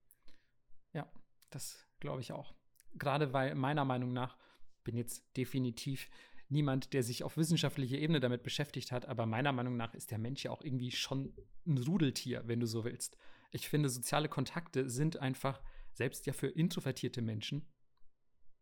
[0.93, 1.09] Ja,
[1.51, 2.55] das glaube ich auch.
[2.95, 4.37] Gerade weil meiner Meinung nach
[4.85, 6.09] bin jetzt definitiv
[6.49, 10.19] niemand, der sich auf wissenschaftlicher Ebene damit beschäftigt hat, aber meiner Meinung nach ist der
[10.19, 11.35] Mensch ja auch irgendwie schon
[11.67, 13.17] ein Rudeltier, wenn du so willst.
[13.51, 17.67] Ich finde, soziale Kontakte sind einfach, selbst ja für introvertierte Menschen,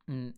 [0.07, 0.35] hm,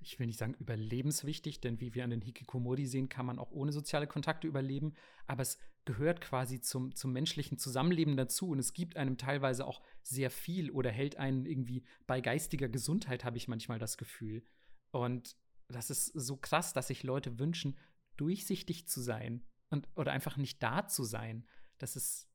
[0.00, 3.50] ich will nicht sagen überlebenswichtig, denn wie wir an den Hikikomori sehen, kann man auch
[3.50, 4.94] ohne soziale Kontakte überleben,
[5.26, 9.82] aber es gehört quasi zum, zum menschlichen Zusammenleben dazu und es gibt einem teilweise auch
[10.02, 14.44] sehr viel oder hält einen irgendwie bei geistiger Gesundheit, habe ich manchmal das Gefühl.
[14.90, 15.36] Und
[15.68, 17.76] das ist so krass, dass sich Leute wünschen,
[18.16, 21.46] durchsichtig zu sein und oder einfach nicht da zu sein.
[21.78, 22.28] Das ist,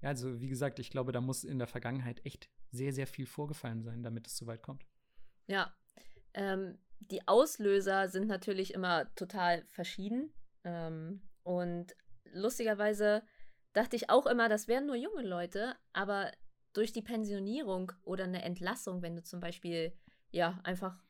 [0.00, 3.26] ja, also wie gesagt, ich glaube, da muss in der Vergangenheit echt sehr, sehr viel
[3.26, 4.86] vorgefallen sein, damit es so weit kommt.
[5.46, 5.74] Ja,
[6.34, 10.32] ähm, die Auslöser sind natürlich immer total verschieden.
[10.64, 11.94] Ähm, und
[12.32, 13.22] lustigerweise
[13.72, 16.30] dachte ich auch immer, das wären nur junge Leute, aber
[16.72, 19.92] durch die Pensionierung oder eine Entlassung, wenn du zum Beispiel
[20.30, 21.02] ja einfach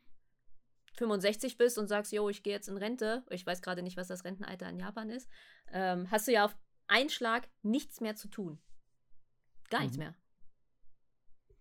[0.94, 4.08] 65 bist und sagst, yo, ich gehe jetzt in Rente, ich weiß gerade nicht, was
[4.08, 5.28] das Rentenalter in Japan ist,
[5.72, 8.58] ähm, hast du ja auf einen Schlag nichts mehr zu tun.
[9.70, 10.04] Gar nichts mhm.
[10.04, 10.14] mehr.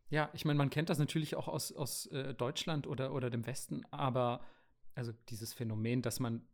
[0.10, 3.48] Ja, ich meine, man kennt das natürlich auch aus, aus äh, Deutschland oder, oder dem
[3.48, 4.42] Westen, aber
[4.94, 6.48] also dieses Phänomen, dass man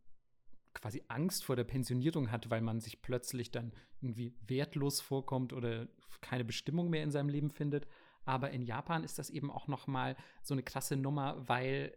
[0.72, 5.88] quasi Angst vor der Pensionierung hat, weil man sich plötzlich dann irgendwie wertlos vorkommt oder
[6.20, 7.86] keine Bestimmung mehr in seinem Leben findet.
[8.24, 11.96] Aber in Japan ist das eben auch noch mal so eine krasse Nummer, weil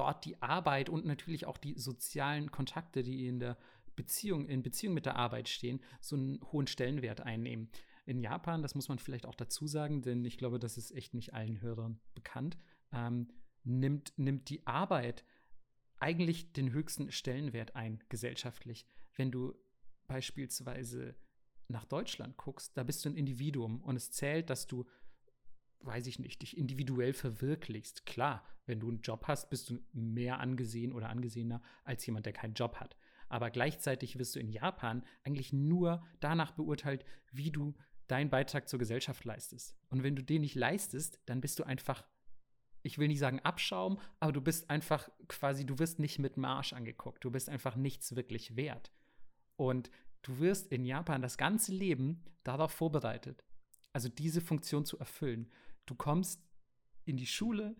[0.00, 3.58] dort die Arbeit und natürlich auch die sozialen Kontakte, die in der
[3.96, 7.70] Beziehung, in Beziehung mit der Arbeit stehen, so einen hohen Stellenwert einnehmen
[8.06, 11.12] in Japan, das muss man vielleicht auch dazu sagen, denn ich glaube, das ist echt
[11.12, 12.56] nicht allen Hörern bekannt,
[12.92, 13.28] ähm,
[13.62, 15.22] nimmt, nimmt die Arbeit
[15.98, 18.86] eigentlich den höchsten Stellenwert ein, gesellschaftlich.
[19.16, 19.54] Wenn du
[20.08, 21.14] beispielsweise
[21.68, 24.86] nach Deutschland guckst, da bist du ein Individuum und es zählt, dass du,
[25.82, 28.06] weiß ich nicht, dich individuell verwirklichst.
[28.06, 32.32] Klar, wenn du einen Job hast, bist du mehr angesehen oder angesehener als jemand, der
[32.32, 32.96] keinen Job hat.
[33.28, 37.74] Aber gleichzeitig wirst du in Japan eigentlich nur danach beurteilt, wie du
[38.08, 39.76] deinen Beitrag zur Gesellschaft leistest.
[39.88, 42.04] Und wenn du den nicht leistest, dann bist du einfach,
[42.82, 46.72] ich will nicht sagen Abschaum, aber du bist einfach quasi, du wirst nicht mit Marsch
[46.72, 47.24] angeguckt.
[47.24, 48.90] Du bist einfach nichts wirklich wert.
[49.56, 49.90] Und
[50.22, 53.44] du wirst in Japan das ganze Leben darauf vorbereitet,
[53.92, 55.50] also diese Funktion zu erfüllen.
[55.90, 56.40] Du kommst
[57.04, 57.74] in die Schule,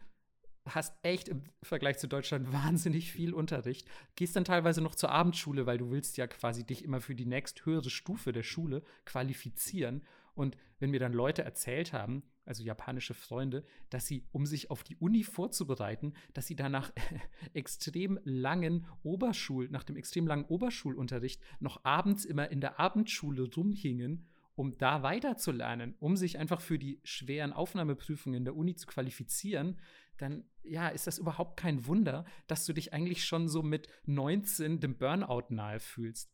[0.66, 3.88] hast echt im Vergleich zu Deutschland wahnsinnig viel Unterricht.
[4.16, 7.24] Gehst dann teilweise noch zur Abendschule, weil du willst ja quasi dich immer für die
[7.24, 10.02] nächsthöhere Stufe der Schule qualifizieren.
[10.34, 14.82] Und wenn mir dann Leute erzählt haben, also japanische Freunde, dass sie, um sich auf
[14.82, 16.90] die Uni vorzubereiten, dass sie danach
[17.54, 24.26] extrem langen Oberschul, nach dem extrem langen Oberschulunterricht noch abends immer in der Abendschule rumhingen,
[24.60, 29.80] um da weiterzulernen, um sich einfach für die schweren Aufnahmeprüfungen in der Uni zu qualifizieren,
[30.18, 34.78] dann ja, ist das überhaupt kein Wunder, dass du dich eigentlich schon so mit 19
[34.78, 36.30] dem Burnout nahe fühlst.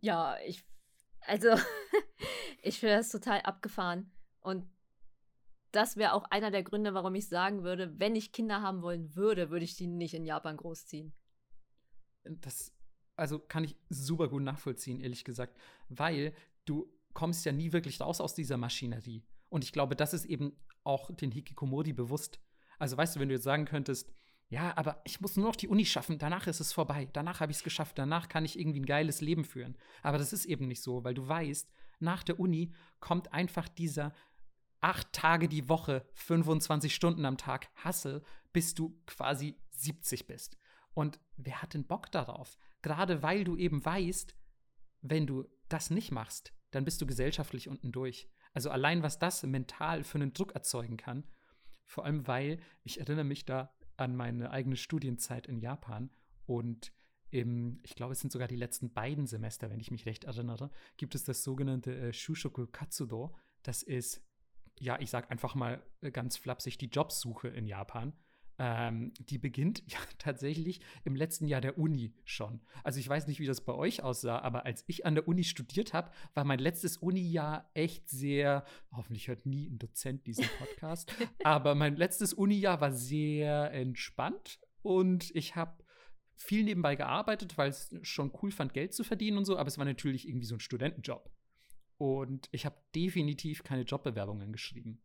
[0.00, 0.66] Ja, ich
[1.20, 1.50] also
[2.62, 4.10] ich finde das total abgefahren.
[4.40, 4.68] Und
[5.70, 9.14] das wäre auch einer der Gründe, warum ich sagen würde, wenn ich Kinder haben wollen
[9.14, 11.14] würde, würde ich die nicht in Japan großziehen.
[12.24, 12.74] Das,
[13.14, 15.56] also kann ich super gut nachvollziehen, ehrlich gesagt,
[15.88, 19.24] weil du kommst ja nie wirklich raus aus dieser Maschinerie.
[19.48, 20.52] Und ich glaube, das ist eben
[20.84, 22.40] auch den Hikikomori bewusst.
[22.78, 24.12] Also weißt du, wenn du jetzt sagen könntest,
[24.50, 27.52] ja, aber ich muss nur noch die Uni schaffen, danach ist es vorbei, danach habe
[27.52, 29.76] ich es geschafft, danach kann ich irgendwie ein geiles Leben führen.
[30.02, 34.14] Aber das ist eben nicht so, weil du weißt, nach der Uni kommt einfach dieser
[34.80, 40.56] acht Tage die Woche, 25 Stunden am Tag Hassel, bis du quasi 70 bist.
[40.94, 42.58] Und wer hat denn Bock darauf?
[42.80, 44.34] Gerade weil du eben weißt,
[45.02, 48.28] wenn du das nicht machst, dann bist du gesellschaftlich unten durch.
[48.52, 51.24] Also allein, was das mental für einen Druck erzeugen kann.
[51.86, 56.10] Vor allem, weil ich erinnere mich da an meine eigene Studienzeit in Japan
[56.46, 56.92] und
[57.30, 60.70] im, ich glaube, es sind sogar die letzten beiden Semester, wenn ich mich recht erinnere,
[60.96, 63.36] gibt es das sogenannte äh, Shushoku Katsudo.
[63.62, 64.22] Das ist,
[64.78, 68.14] ja, ich sag einfach mal äh, ganz flapsig, die Jobsuche in Japan.
[68.60, 72.60] Ähm, die beginnt ja tatsächlich im letzten Jahr der Uni schon.
[72.82, 75.44] Also ich weiß nicht, wie das bei euch aussah, aber als ich an der Uni
[75.44, 81.12] studiert habe, war mein letztes Uni-Jahr echt sehr, hoffentlich hört nie ein Dozent diesen Podcast,
[81.44, 85.84] aber mein letztes Uni-Jahr war sehr entspannt und ich habe
[86.34, 89.78] viel nebenbei gearbeitet, weil es schon cool fand, Geld zu verdienen und so, aber es
[89.78, 91.30] war natürlich irgendwie so ein Studentenjob.
[91.96, 95.02] Und ich habe definitiv keine Jobbewerbungen geschrieben.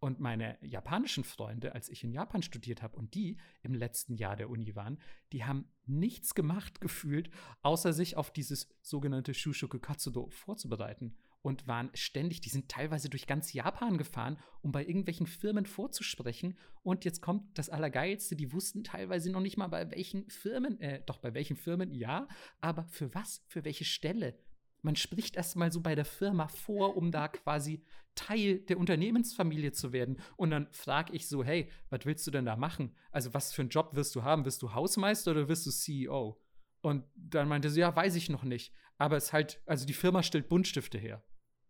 [0.00, 4.34] Und meine japanischen Freunde, als ich in Japan studiert habe und die im letzten Jahr
[4.34, 4.98] der Uni waren,
[5.32, 11.90] die haben nichts gemacht gefühlt, außer sich auf dieses sogenannte Shushoku Katsudo vorzubereiten und waren
[11.94, 16.58] ständig, die sind teilweise durch ganz Japan gefahren, um bei irgendwelchen Firmen vorzusprechen.
[16.82, 21.02] Und jetzt kommt das Allergeilste, die wussten teilweise noch nicht mal bei welchen Firmen, äh,
[21.04, 22.26] doch bei welchen Firmen ja,
[22.60, 24.38] aber für was, für welche Stelle.
[24.82, 27.82] Man spricht erstmal so bei der Firma vor, um da quasi
[28.14, 30.20] Teil der Unternehmensfamilie zu werden.
[30.36, 32.94] Und dann frage ich so, hey, was willst du denn da machen?
[33.10, 34.44] Also was für einen Job wirst du haben?
[34.44, 36.40] Wirst du Hausmeister oder wirst du CEO?
[36.82, 38.72] Und dann meinte sie, ja, weiß ich noch nicht.
[38.98, 41.22] Aber es ist halt, also die Firma stellt Buntstifte her.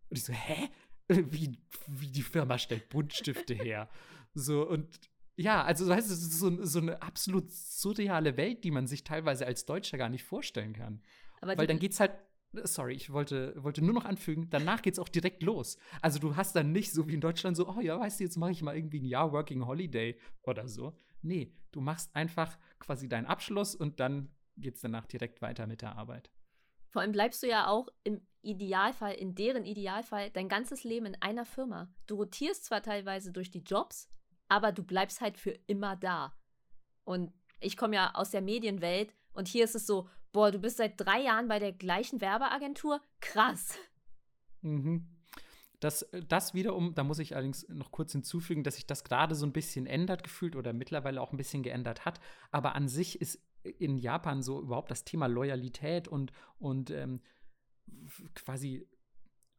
[0.08, 0.68] Und ich so, hä?
[1.08, 3.90] Wie, wie die Firma stellt Buntstifte her?
[4.32, 5.00] So, und
[5.36, 9.02] ja, also das heißt, es ist so, so, eine absolut surreale Welt, die man sich
[9.02, 11.02] teilweise als Deutscher gar nicht vorstellen kann.
[11.40, 12.12] Aber Weil dann geht's halt
[12.52, 15.78] Sorry, ich wollte, wollte nur noch anfügen, danach geht es auch direkt los.
[16.02, 18.36] Also du hast dann nicht so wie in Deutschland so, oh ja, weißt du, jetzt
[18.36, 20.96] mache ich mal irgendwie ein Jahr Working Holiday oder so.
[21.22, 25.82] Nee, du machst einfach quasi deinen Abschluss und dann geht es danach direkt weiter mit
[25.82, 26.30] der Arbeit.
[26.88, 31.22] Vor allem bleibst du ja auch im Idealfall, in deren Idealfall, dein ganzes Leben in
[31.22, 31.88] einer Firma.
[32.06, 34.10] Du rotierst zwar teilweise durch die Jobs,
[34.48, 36.34] aber du bleibst halt für immer da.
[37.04, 40.78] Und ich komme ja aus der Medienwelt und hier ist es so, boah, du bist
[40.78, 43.00] seit drei Jahren bei der gleichen Werbeagentur?
[43.20, 43.78] Krass.
[44.62, 45.06] Mhm.
[45.80, 49.46] Das, das wiederum, da muss ich allerdings noch kurz hinzufügen, dass sich das gerade so
[49.46, 52.20] ein bisschen ändert gefühlt oder mittlerweile auch ein bisschen geändert hat.
[52.50, 57.20] Aber an sich ist in Japan so überhaupt das Thema Loyalität und, und ähm,
[58.34, 58.86] quasi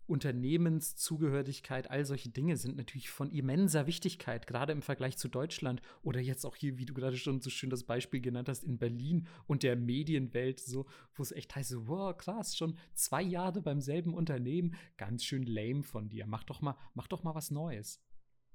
[0.07, 6.19] Unternehmenszugehörigkeit, all solche Dinge sind natürlich von immenser Wichtigkeit, gerade im Vergleich zu Deutschland oder
[6.19, 9.27] jetzt auch hier, wie du gerade schon so schön das Beispiel genannt hast, in Berlin
[9.47, 14.13] und der Medienwelt, so, wo es echt heißt, wow, krass, schon zwei Jahre beim selben
[14.13, 16.25] Unternehmen, ganz schön lame von dir.
[16.27, 18.03] Mach doch mal, mach doch mal was Neues.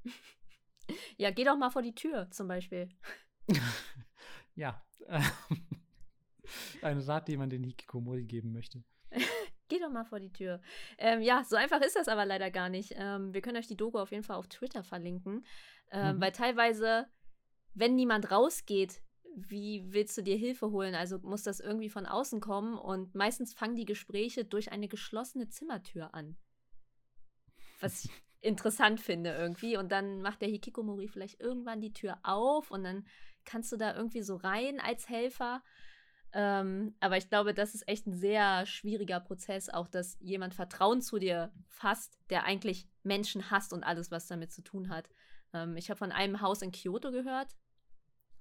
[1.17, 2.89] Ja, geh doch mal vor die Tür, zum Beispiel.
[4.55, 4.87] ja.
[6.83, 8.85] Ein Rat, den man den Hikikomori geben möchte.
[9.69, 10.61] Geh doch mal vor die Tür.
[10.99, 12.95] Ähm, ja, so einfach ist das aber leider gar nicht.
[12.97, 15.45] Ähm, wir können euch die Doku auf jeden Fall auf Twitter verlinken,
[15.91, 16.21] ähm, mhm.
[16.21, 17.07] weil teilweise,
[17.75, 19.03] wenn niemand rausgeht,
[19.37, 20.95] wie willst du dir Hilfe holen?
[20.95, 25.49] Also muss das irgendwie von außen kommen und meistens fangen die Gespräche durch eine geschlossene
[25.49, 26.39] Zimmertür an.
[27.81, 29.77] Was ich interessant finde irgendwie.
[29.77, 33.07] Und dann macht der Hikikomori vielleicht irgendwann die Tür auf und dann
[33.45, 35.63] kannst du da irgendwie so rein als Helfer.
[36.39, 41.01] Ähm, aber ich glaube, das ist echt ein sehr schwieriger Prozess, auch dass jemand Vertrauen
[41.01, 45.09] zu dir fasst, der eigentlich Menschen hasst und alles, was damit zu tun hat.
[45.55, 47.57] Ähm, ich habe von einem Haus in Kyoto gehört,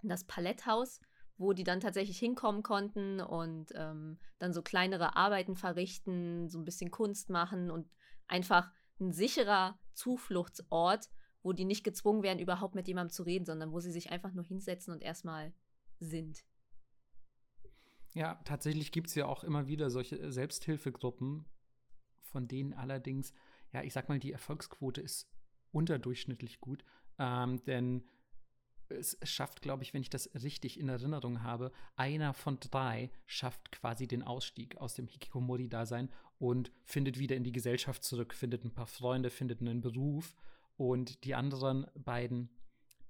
[0.03, 0.99] das Paletthaus,
[1.37, 6.65] wo die dann tatsächlich hinkommen konnten und ähm, dann so kleinere Arbeiten verrichten, so ein
[6.65, 7.89] bisschen Kunst machen und
[8.27, 11.09] einfach ein sicherer Zufluchtsort,
[11.43, 14.33] wo die nicht gezwungen werden, überhaupt mit jemandem zu reden, sondern wo sie sich einfach
[14.33, 15.53] nur hinsetzen und erstmal
[16.01, 16.43] sind.
[18.15, 21.45] Ja, tatsächlich gibt es ja auch immer wieder solche äh, Selbsthilfegruppen,
[22.21, 23.33] von denen allerdings,
[23.73, 25.29] ja, ich sag mal, die Erfolgsquote ist
[25.71, 26.85] unterdurchschnittlich gut.
[27.19, 28.05] Ähm, denn
[28.87, 33.73] es schafft, glaube ich, wenn ich das richtig in Erinnerung habe, einer von drei schafft
[33.73, 38.73] quasi den Ausstieg aus dem Hikikomori-Dasein und findet wieder in die Gesellschaft zurück, findet ein
[38.73, 40.35] paar Freunde, findet einen Beruf.
[40.77, 42.49] Und die anderen beiden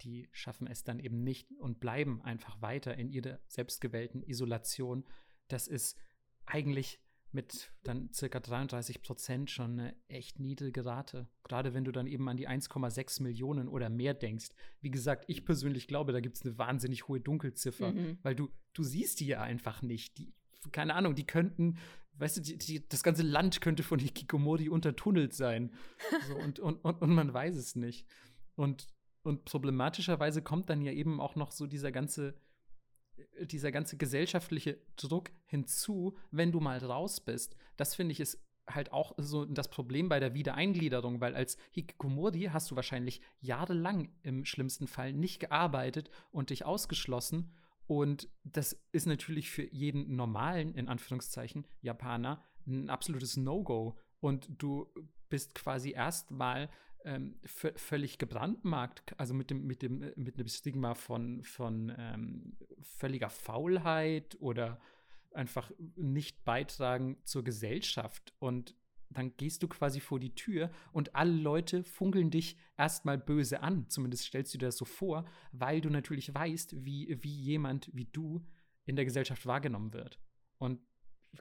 [0.01, 5.05] die schaffen es dann eben nicht und bleiben einfach weiter in ihrer selbstgewählten Isolation.
[5.47, 5.97] Das ist
[6.45, 6.99] eigentlich
[7.35, 11.27] mit dann circa 33 Prozent schon eine echt niedrige Rate.
[11.43, 14.47] Gerade wenn du dann eben an die 1,6 Millionen oder mehr denkst.
[14.81, 18.17] Wie gesagt, ich persönlich glaube, da gibt es eine wahnsinnig hohe Dunkelziffer, mhm.
[18.23, 20.17] weil du, du siehst die ja einfach nicht.
[20.17, 20.33] Die,
[20.71, 21.77] keine Ahnung, die könnten,
[22.13, 25.71] weißt du, die, die, das ganze Land könnte von Hikikomori untertunnelt sein.
[26.27, 28.07] So, und, und, und, und man weiß es nicht.
[28.55, 28.87] Und
[29.25, 32.35] und problematischerweise kommt dann ja eben auch noch so dieser ganze,
[33.17, 37.55] äh, dieser ganze gesellschaftliche Druck hinzu, wenn du mal raus bist.
[37.75, 42.49] Das finde ich ist halt auch so das Problem bei der Wiedereingliederung, weil als Hikikomori
[42.51, 47.51] hast du wahrscheinlich jahrelang im schlimmsten Fall nicht gearbeitet und dich ausgeschlossen
[47.87, 53.97] Und das ist natürlich für jeden normalen, in Anführungszeichen, Japaner ein absolutes No-Go.
[54.19, 54.87] Und du
[55.29, 56.69] bist quasi erstmal
[57.05, 63.29] ähm, völlig gebrandmarkt, also mit dem, mit dem, mit dem Stigma von, von ähm, völliger
[63.29, 64.79] Faulheit oder
[65.33, 68.33] einfach nicht beitragen zur Gesellschaft.
[68.39, 68.75] Und
[69.09, 73.87] dann gehst du quasi vor die Tür und alle Leute funkeln dich erstmal böse an.
[73.89, 78.05] Zumindest stellst du dir das so vor, weil du natürlich weißt, wie, wie jemand wie
[78.05, 78.45] du
[78.85, 80.19] in der Gesellschaft wahrgenommen wird.
[80.57, 80.79] Und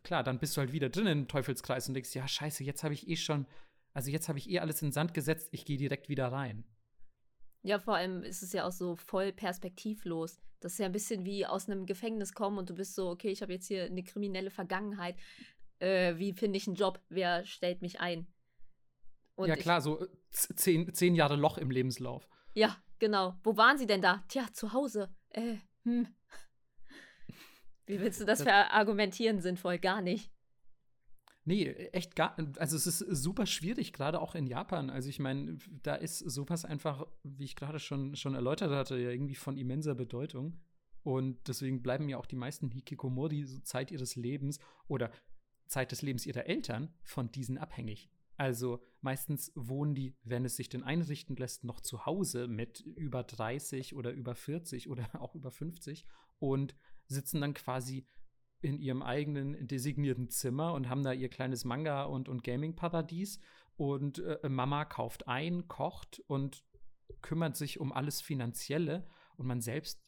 [0.03, 2.95] klar, dann bist du halt wieder drin im Teufelskreis und denkst, ja, scheiße, jetzt habe
[2.95, 3.47] ich eh schon,
[3.95, 6.65] also jetzt habe ich eh alles in den Sand gesetzt, ich gehe direkt wieder rein.
[7.63, 10.39] Ja, vor allem ist es ja auch so voll perspektivlos.
[10.61, 13.31] Das ist ja ein bisschen wie aus einem Gefängnis kommen und du bist so, okay,
[13.31, 15.17] ich habe jetzt hier eine kriminelle Vergangenheit
[15.85, 18.27] äh, wie finde ich einen Job, wer stellt mich ein.
[19.35, 22.29] Und ja, klar, so äh, zehn, zehn Jahre Loch im Lebenslauf.
[22.55, 23.35] Ja, genau.
[23.43, 24.25] Wo waren sie denn da?
[24.29, 25.15] Tja, zu Hause.
[25.31, 26.07] Äh, hm.
[27.87, 29.79] Wie willst du das, das verargumentieren sinnvoll?
[29.79, 30.33] Gar nicht.
[31.47, 34.89] Nee, echt gar Also es ist super schwierig, gerade auch in Japan.
[34.89, 39.11] Also ich meine, da ist sowas einfach, wie ich gerade schon, schon erläutert hatte, ja
[39.11, 40.59] irgendwie von immenser Bedeutung.
[41.03, 45.11] Und deswegen bleiben ja auch die meisten Hikikomori so Zeit ihres Lebens oder
[45.67, 48.11] Zeit des Lebens ihrer Eltern von diesen abhängig.
[48.37, 53.23] Also meistens wohnen die, wenn es sich denn einrichten lässt, noch zu Hause mit über
[53.23, 56.07] 30 oder über 40 oder auch über 50
[56.39, 56.75] und
[57.07, 58.07] sitzen dann quasi
[58.65, 63.41] in ihrem eigenen designierten Zimmer und haben da ihr kleines Manga- und, und Gaming-Paradies.
[63.77, 66.65] Und äh, Mama kauft ein, kocht und
[67.21, 69.07] kümmert sich um alles Finanzielle.
[69.37, 70.03] Und man selbst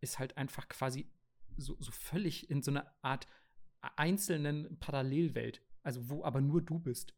[0.00, 1.10] ist halt einfach quasi
[1.56, 3.26] so, so völlig in so einer Art
[3.96, 7.14] einzelnen Parallelwelt, also wo aber nur du bist.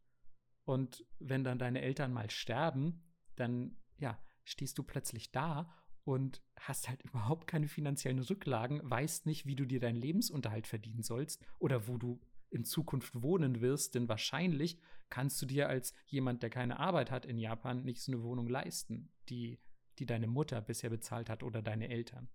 [0.64, 3.02] Und wenn dann deine Eltern mal sterben,
[3.34, 5.72] dann ja, stehst du plötzlich da
[6.06, 11.02] und hast halt überhaupt keine finanziellen Rücklagen, weißt nicht, wie du dir deinen Lebensunterhalt verdienen
[11.02, 14.78] sollst oder wo du in Zukunft wohnen wirst, denn wahrscheinlich
[15.10, 18.48] kannst du dir als jemand, der keine Arbeit hat in Japan, nicht so eine Wohnung
[18.48, 19.58] leisten, die,
[19.98, 22.28] die deine Mutter bisher bezahlt hat oder deine Eltern.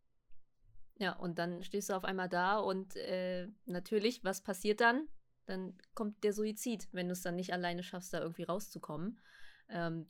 [0.97, 5.07] Ja, und dann stehst du auf einmal da und äh, natürlich, was passiert dann?
[5.45, 9.17] Dann kommt der Suizid, wenn du es dann nicht alleine schaffst, da irgendwie rauszukommen.
[9.69, 10.09] Ähm,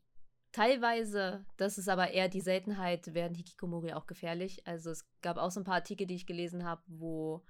[0.52, 4.66] teilweise, das ist aber eher die Seltenheit, werden Hikikomori auch gefährlich.
[4.68, 7.44] Also es gab auch so ein paar Artikel, die ich gelesen habe, wo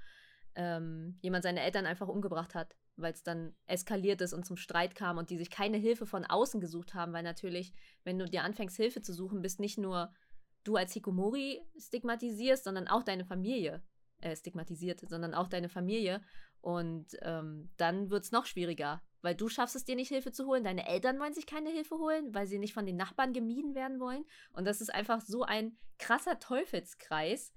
[0.55, 4.95] ähm, jemand seine Eltern einfach umgebracht hat, weil es dann eskaliert ist und zum Streit
[4.95, 7.73] kam und die sich keine Hilfe von außen gesucht haben, weil natürlich,
[8.03, 10.13] wenn du dir anfängst, Hilfe zu suchen, bist nicht nur
[10.63, 13.81] du als Hikomori stigmatisierst, sondern auch deine Familie
[14.19, 16.21] äh, stigmatisiert, sondern auch deine Familie.
[16.61, 20.45] Und ähm, dann wird es noch schwieriger, weil du schaffst es dir nicht, Hilfe zu
[20.45, 20.63] holen.
[20.63, 23.99] Deine Eltern wollen sich keine Hilfe holen, weil sie nicht von den Nachbarn gemieden werden
[23.99, 24.25] wollen.
[24.53, 27.53] Und das ist einfach so ein krasser Teufelskreis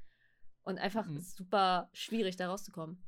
[0.63, 1.21] und einfach mhm.
[1.21, 3.03] super schwierig, da rauszukommen.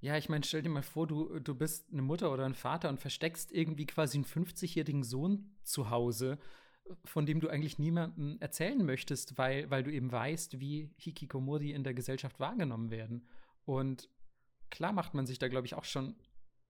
[0.00, 2.88] Ja, ich meine, stell dir mal vor, du, du bist eine Mutter oder ein Vater
[2.88, 6.38] und versteckst irgendwie quasi einen 50-jährigen Sohn zu Hause
[7.04, 11.84] von dem du eigentlich niemandem erzählen möchtest, weil, weil du eben weißt, wie Hikikomori in
[11.84, 13.26] der Gesellschaft wahrgenommen werden.
[13.64, 14.08] Und
[14.70, 16.16] klar macht man sich da, glaube ich, auch schon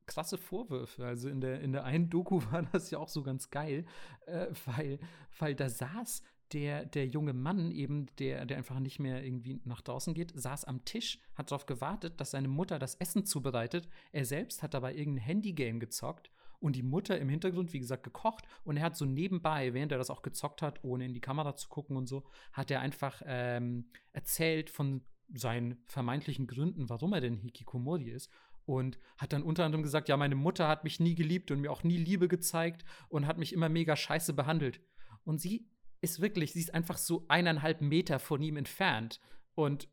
[0.06, 1.04] krasse Vorwürfe.
[1.04, 3.84] Also in der, in der einen Doku war das ja auch so ganz geil,
[4.26, 4.98] äh, weil,
[5.38, 6.22] weil da saß
[6.52, 10.64] der, der junge Mann eben, der, der einfach nicht mehr irgendwie nach draußen geht, saß
[10.64, 13.88] am Tisch, hat darauf gewartet, dass seine Mutter das Essen zubereitet.
[14.12, 16.30] Er selbst hat dabei irgendein Handygame gezockt
[16.60, 19.98] und die Mutter im Hintergrund, wie gesagt, gekocht und er hat so nebenbei, während er
[19.98, 23.22] das auch gezockt hat, ohne in die Kamera zu gucken und so, hat er einfach
[23.24, 25.02] ähm, erzählt von
[25.34, 28.30] seinen vermeintlichen Gründen, warum er denn Hikikomori ist
[28.64, 31.70] und hat dann unter anderem gesagt, ja, meine Mutter hat mich nie geliebt und mir
[31.70, 34.80] auch nie Liebe gezeigt und hat mich immer mega scheiße behandelt.
[35.24, 35.68] Und sie
[36.00, 39.20] ist wirklich, sie ist einfach so eineinhalb Meter von ihm entfernt
[39.54, 39.88] und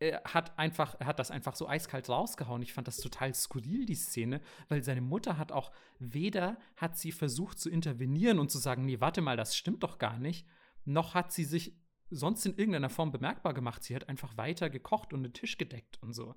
[0.00, 2.62] er hat einfach, er hat das einfach so eiskalt rausgehauen.
[2.62, 7.12] Ich fand das total skurril, die Szene, weil seine Mutter hat auch weder hat sie
[7.12, 10.46] versucht zu intervenieren und zu sagen, nee, warte mal, das stimmt doch gar nicht,
[10.84, 11.78] noch hat sie sich
[12.10, 13.82] sonst in irgendeiner Form bemerkbar gemacht.
[13.82, 16.34] Sie hat einfach weiter gekocht und den Tisch gedeckt und so.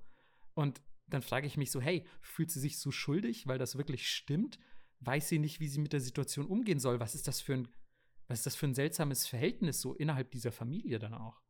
[0.54, 4.10] Und dann frage ich mich so, hey, fühlt sie sich so schuldig, weil das wirklich
[4.10, 4.58] stimmt?
[5.00, 7.00] Weiß sie nicht, wie sie mit der Situation umgehen soll?
[7.00, 7.68] Was ist das für ein,
[8.26, 11.40] was ist das für ein seltsames Verhältnis so innerhalb dieser Familie dann auch?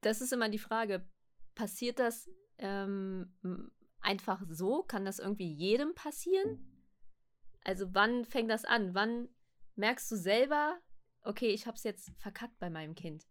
[0.00, 1.06] das ist immer die Frage,
[1.54, 3.32] passiert das ähm,
[4.00, 4.82] einfach so?
[4.82, 6.66] Kann das irgendwie jedem passieren?
[7.64, 8.94] Also wann fängt das an?
[8.94, 9.28] Wann
[9.76, 10.78] merkst du selber,
[11.22, 13.26] okay, ich habe es jetzt verkackt bei meinem Kind?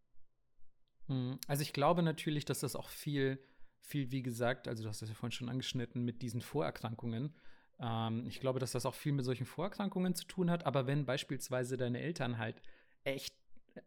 [1.08, 3.44] Hm, also ich glaube natürlich, dass das auch viel,
[3.80, 7.34] viel, wie gesagt, also du hast das ja vorhin schon angeschnitten, mit diesen Vorerkrankungen.
[7.80, 10.66] Ähm, ich glaube, dass das auch viel mit solchen Vorerkrankungen zu tun hat.
[10.66, 12.62] Aber wenn beispielsweise deine Eltern halt
[13.04, 13.34] echt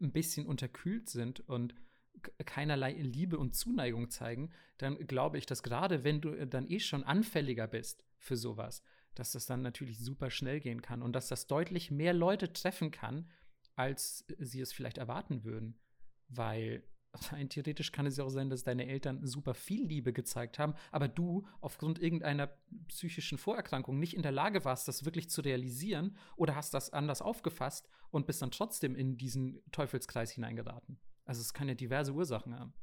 [0.01, 1.75] ein bisschen unterkühlt sind und
[2.45, 6.79] keinerlei Liebe und Zuneigung zeigen, dann glaube ich, dass gerade wenn du äh, dann eh
[6.79, 8.81] schon anfälliger bist für sowas,
[9.15, 12.91] dass das dann natürlich super schnell gehen kann und dass das deutlich mehr Leute treffen
[12.91, 13.29] kann,
[13.75, 15.77] als sie es vielleicht erwarten würden.
[16.29, 16.83] Weil
[17.31, 20.73] rein theoretisch kann es ja auch sein, dass deine Eltern super viel Liebe gezeigt haben,
[20.91, 22.49] aber du aufgrund irgendeiner
[22.87, 27.21] psychischen Vorerkrankung nicht in der Lage warst, das wirklich zu realisieren oder hast das anders
[27.21, 30.99] aufgefasst und bist dann trotzdem in diesen Teufelskreis hineingeraten.
[31.25, 32.73] Also es kann ja diverse Ursachen haben.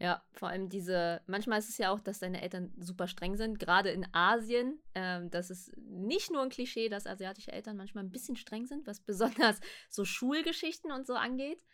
[0.00, 3.58] Ja, vor allem diese, manchmal ist es ja auch, dass deine Eltern super streng sind,
[3.58, 4.80] gerade in Asien.
[4.94, 8.86] Ähm, das ist nicht nur ein Klischee, dass asiatische Eltern manchmal ein bisschen streng sind,
[8.86, 9.58] was besonders
[9.90, 11.64] so Schulgeschichten und so angeht.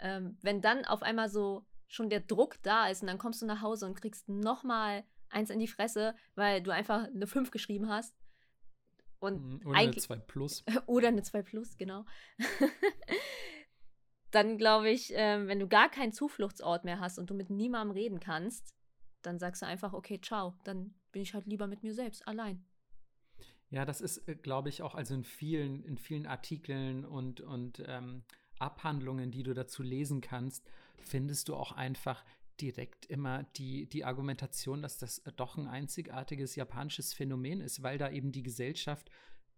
[0.00, 3.46] Ähm, wenn dann auf einmal so schon der Druck da ist und dann kommst du
[3.46, 7.88] nach Hause und kriegst nochmal eins in die Fresse, weil du einfach eine 5 geschrieben
[7.88, 8.14] hast.
[9.18, 10.64] Und mhm, oder eine 2 Plus.
[10.86, 12.06] Oder eine 2 Plus, genau.
[14.30, 17.94] dann glaube ich, äh, wenn du gar keinen Zufluchtsort mehr hast und du mit niemandem
[17.94, 18.74] reden kannst,
[19.22, 22.64] dann sagst du einfach, okay, ciao, dann bin ich halt lieber mit mir selbst, allein.
[23.68, 27.82] Ja, das ist, äh, glaube ich, auch also in vielen, in vielen Artikeln und, und
[27.86, 28.24] ähm,
[28.60, 30.68] Abhandlungen, die du dazu lesen kannst,
[31.02, 32.24] findest du auch einfach
[32.60, 38.10] direkt immer die, die Argumentation, dass das doch ein einzigartiges japanisches Phänomen ist, weil da
[38.10, 39.10] eben die Gesellschaft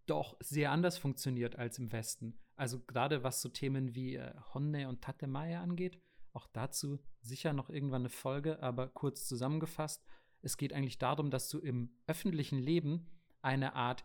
[0.06, 2.38] doch sehr anders funktioniert als im Westen.
[2.54, 6.00] Also gerade was so Themen wie äh, Honne und Tatemae angeht,
[6.32, 10.04] auch dazu sicher noch irgendwann eine Folge, aber kurz zusammengefasst,
[10.40, 13.06] es geht eigentlich darum, dass du im öffentlichen Leben
[13.42, 14.04] eine Art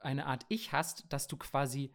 [0.00, 1.90] eine Art Ich hast, dass du quasi äh,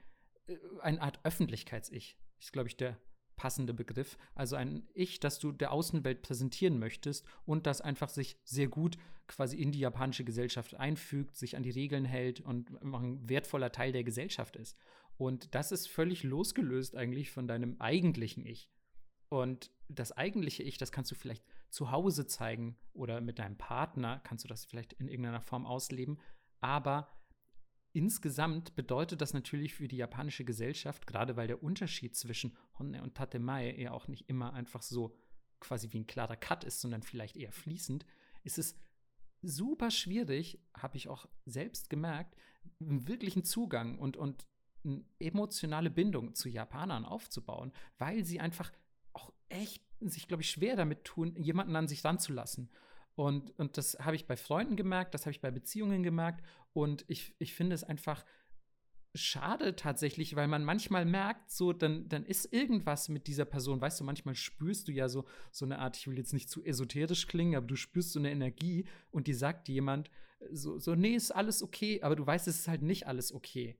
[0.81, 2.97] eine Art Öffentlichkeits-Ich, ist glaube ich der
[3.35, 8.37] passende Begriff, also ein Ich, das du der Außenwelt präsentieren möchtest und das einfach sich
[8.43, 13.29] sehr gut quasi in die japanische Gesellschaft einfügt, sich an die Regeln hält und ein
[13.29, 14.77] wertvoller Teil der Gesellschaft ist.
[15.17, 18.69] Und das ist völlig losgelöst eigentlich von deinem eigentlichen Ich.
[19.29, 24.21] Und das eigentliche Ich, das kannst du vielleicht zu Hause zeigen oder mit deinem Partner
[24.23, 26.19] kannst du das vielleicht in irgendeiner Form ausleben.
[26.61, 27.09] Aber
[27.97, 33.15] insgesamt bedeutet das natürlich für die japanische Gesellschaft, gerade weil der Unterschied zwischen Honne und
[33.15, 35.15] Tatemae ja auch nicht immer einfach so
[35.59, 38.05] quasi wie ein klarer Cut ist, sondern vielleicht eher fließend,
[38.43, 38.79] ist es
[39.41, 42.35] super schwierig, habe ich auch selbst gemerkt,
[42.79, 44.45] einen wirklichen Zugang und, und
[44.85, 48.71] eine emotionale Bindung zu Japanern aufzubauen, weil sie einfach
[49.13, 52.69] auch echt sich, glaube ich, schwer damit tun, jemanden an sich ranzulassen.
[53.17, 56.45] Und, und das habe ich bei Freunden gemerkt, das habe ich bei Beziehungen gemerkt.
[56.71, 58.23] Und ich, ich finde es einfach
[59.15, 63.81] schade tatsächlich, weil man manchmal merkt, so, dann, dann ist irgendwas mit dieser Person.
[63.81, 66.63] Weißt du, manchmal spürst du ja so, so eine Art, ich will jetzt nicht zu
[66.63, 70.11] esoterisch klingen, aber du spürst so eine Energie und die sagt jemand,
[70.51, 73.79] so, so, nee, ist alles okay, aber du weißt, es ist halt nicht alles okay.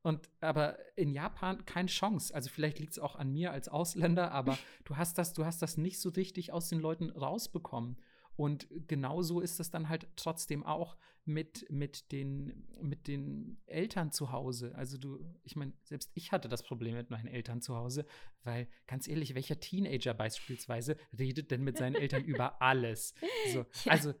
[0.00, 2.34] Und aber in Japan keine Chance.
[2.34, 5.60] Also vielleicht liegt es auch an mir als Ausländer, aber du hast das, du hast
[5.60, 7.98] das nicht so richtig aus den Leuten rausbekommen.
[8.36, 14.32] Und genauso ist es dann halt trotzdem auch mit, mit, den, mit den Eltern zu
[14.32, 14.74] Hause.
[14.74, 18.06] Also du, ich meine, selbst ich hatte das Problem mit meinen Eltern zu Hause,
[18.42, 23.14] weil ganz ehrlich, welcher Teenager beispielsweise redet denn mit seinen Eltern über alles?
[23.52, 23.92] So, ja.
[23.92, 24.14] Also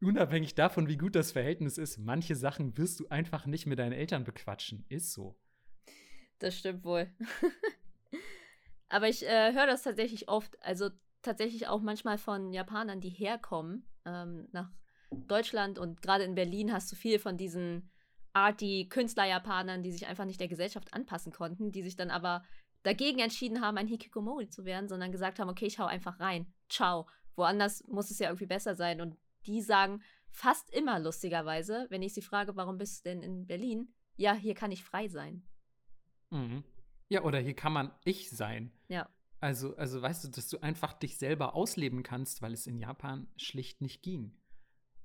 [0.00, 3.92] unabhängig davon, wie gut das Verhältnis ist, manche Sachen wirst du einfach nicht mit deinen
[3.92, 4.84] Eltern bequatschen.
[4.88, 5.38] Ist so.
[6.38, 7.08] Das stimmt wohl.
[8.88, 10.60] Aber ich äh, höre das tatsächlich oft.
[10.62, 10.90] Also
[11.28, 14.70] tatsächlich auch manchmal von Japanern, die herkommen ähm, nach
[15.10, 17.90] Deutschland und gerade in Berlin hast du viel von diesen
[18.32, 22.42] arty Künstler-Japanern, die sich einfach nicht der Gesellschaft anpassen konnten, die sich dann aber
[22.82, 26.52] dagegen entschieden haben, ein Hikikomori zu werden, sondern gesagt haben, okay, ich hau einfach rein.
[26.68, 27.06] Ciao.
[27.36, 29.00] Woanders muss es ja irgendwie besser sein.
[29.00, 29.16] Und
[29.46, 33.92] die sagen fast immer lustigerweise, wenn ich sie frage, warum bist du denn in Berlin?
[34.16, 35.42] Ja, hier kann ich frei sein.
[36.30, 36.64] Mhm.
[37.08, 38.72] Ja, oder hier kann man ich sein.
[38.88, 39.08] Ja.
[39.40, 43.28] Also, also weißt du, dass du einfach dich selber ausleben kannst, weil es in Japan
[43.36, 44.36] schlicht nicht ging.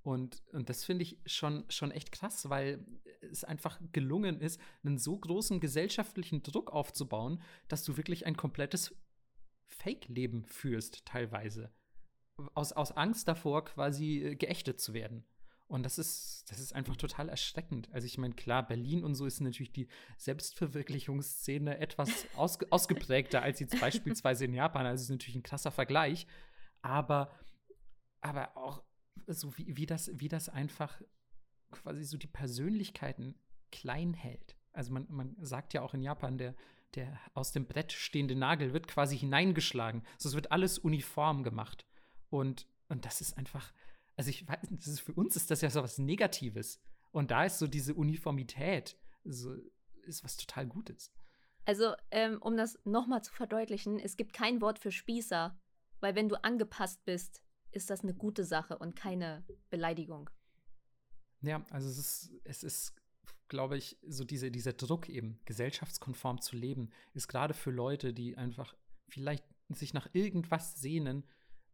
[0.01, 2.86] Und, und das finde ich schon, schon echt krass, weil
[3.21, 8.93] es einfach gelungen ist, einen so großen gesellschaftlichen Druck aufzubauen, dass du wirklich ein komplettes
[9.67, 11.71] Fake-Leben führst, teilweise.
[12.53, 15.23] Aus, aus Angst davor, quasi äh, geächtet zu werden.
[15.74, 17.89] Und das ist, das ist einfach total erschreckend.
[17.91, 23.59] Also ich meine, klar, Berlin und so ist natürlich die Selbstverwirklichungsszene etwas ausge ausgeprägter als
[23.59, 24.86] jetzt beispielsweise in Japan.
[24.86, 26.28] Also es ist natürlich ein krasser Vergleich.
[26.84, 27.32] Aber,
[28.21, 28.84] aber auch
[29.26, 31.01] so wie, wie, das, wie das einfach
[31.71, 33.34] quasi so die Persönlichkeiten
[33.71, 34.55] klein hält.
[34.74, 36.53] Also man, man sagt ja auch in Japan, der,
[36.93, 40.03] der aus dem Brett stehende Nagel wird quasi hineingeschlagen.
[40.13, 41.88] Also es wird alles uniform gemacht.
[42.30, 43.74] Und, und das ist einfach,
[44.16, 46.80] also ich weiß, das ist, für uns ist das ja so was Negatives.
[47.11, 49.55] Und da ist so diese Uniformität, so,
[50.05, 51.14] ist was total Gutes.
[51.66, 55.57] Also, ähm, um das nochmal zu verdeutlichen, es gibt kein Wort für Spießer,
[56.01, 57.41] weil wenn du angepasst bist,
[57.72, 60.30] ist das eine gute Sache und keine Beleidigung.
[61.41, 62.95] Ja, also es ist, es ist,
[63.47, 68.38] glaube ich, so diese, dieser Druck eben, gesellschaftskonform zu leben, ist gerade für Leute, die
[68.38, 68.76] einfach
[69.07, 71.26] vielleicht sich nach irgendwas sehnen,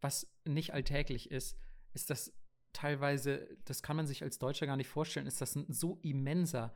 [0.01, 1.57] was nicht alltäglich ist,
[1.93, 2.33] ist das
[2.73, 6.75] teilweise, das kann man sich als Deutscher gar nicht vorstellen, ist das ein so immenser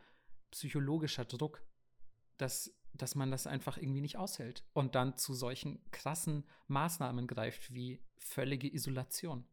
[0.52, 1.64] psychologischer Druck,
[2.38, 7.74] dass, dass man das einfach irgendwie nicht aushält und dann zu solchen krassen Maßnahmen greift
[7.74, 9.46] wie völlige Isolation.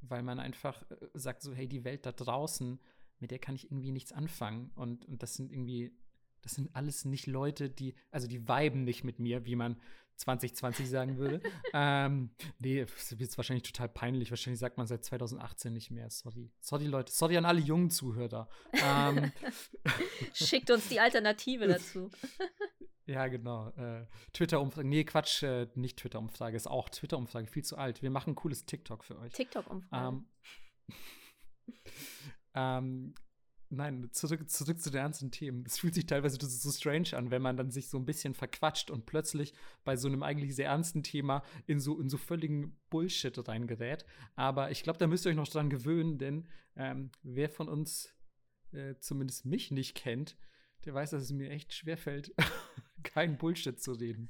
[0.00, 2.80] Weil man einfach äh, sagt so, hey, die Welt da draußen,
[3.20, 5.96] mit der kann ich irgendwie nichts anfangen und, und das sind irgendwie
[6.42, 9.80] das sind alles nicht Leute, die, also die viben nicht mit mir, wie man
[10.16, 11.40] 2020 sagen würde.
[11.72, 14.30] ähm, nee, das wird wahrscheinlich total peinlich.
[14.30, 16.10] Wahrscheinlich sagt man seit 2018 nicht mehr.
[16.10, 16.50] Sorry.
[16.60, 17.12] Sorry, Leute.
[17.12, 18.48] Sorry an alle jungen Zuhörer.
[18.72, 19.32] Ähm,
[20.34, 22.10] Schickt uns die Alternative dazu.
[23.06, 23.68] ja, genau.
[23.70, 24.86] Äh, Twitter-Umfrage.
[24.86, 26.56] Nee, Quatsch, äh, nicht Twitter-Umfrage.
[26.56, 27.46] Ist auch Twitter-Umfrage.
[27.46, 28.02] Viel zu alt.
[28.02, 29.32] Wir machen ein cooles TikTok für euch.
[29.32, 30.08] TikTok-Umfrage.
[30.08, 30.26] Ähm,
[32.54, 33.14] ähm,
[33.74, 35.64] Nein, zurück, zurück zu den ernsten Themen.
[35.64, 38.90] Es fühlt sich teilweise so strange an, wenn man dann sich so ein bisschen verquatscht
[38.90, 43.48] und plötzlich bei so einem eigentlich sehr ernsten Thema in so, in so völligen Bullshit
[43.48, 44.04] reingerät.
[44.36, 46.46] Aber ich glaube, da müsst ihr euch noch dran gewöhnen, denn
[46.76, 48.14] ähm, wer von uns
[48.72, 50.36] äh, zumindest mich nicht kennt,
[50.84, 52.34] der weiß, dass es mir echt schwerfällt,
[53.02, 54.28] kein Bullshit zu reden.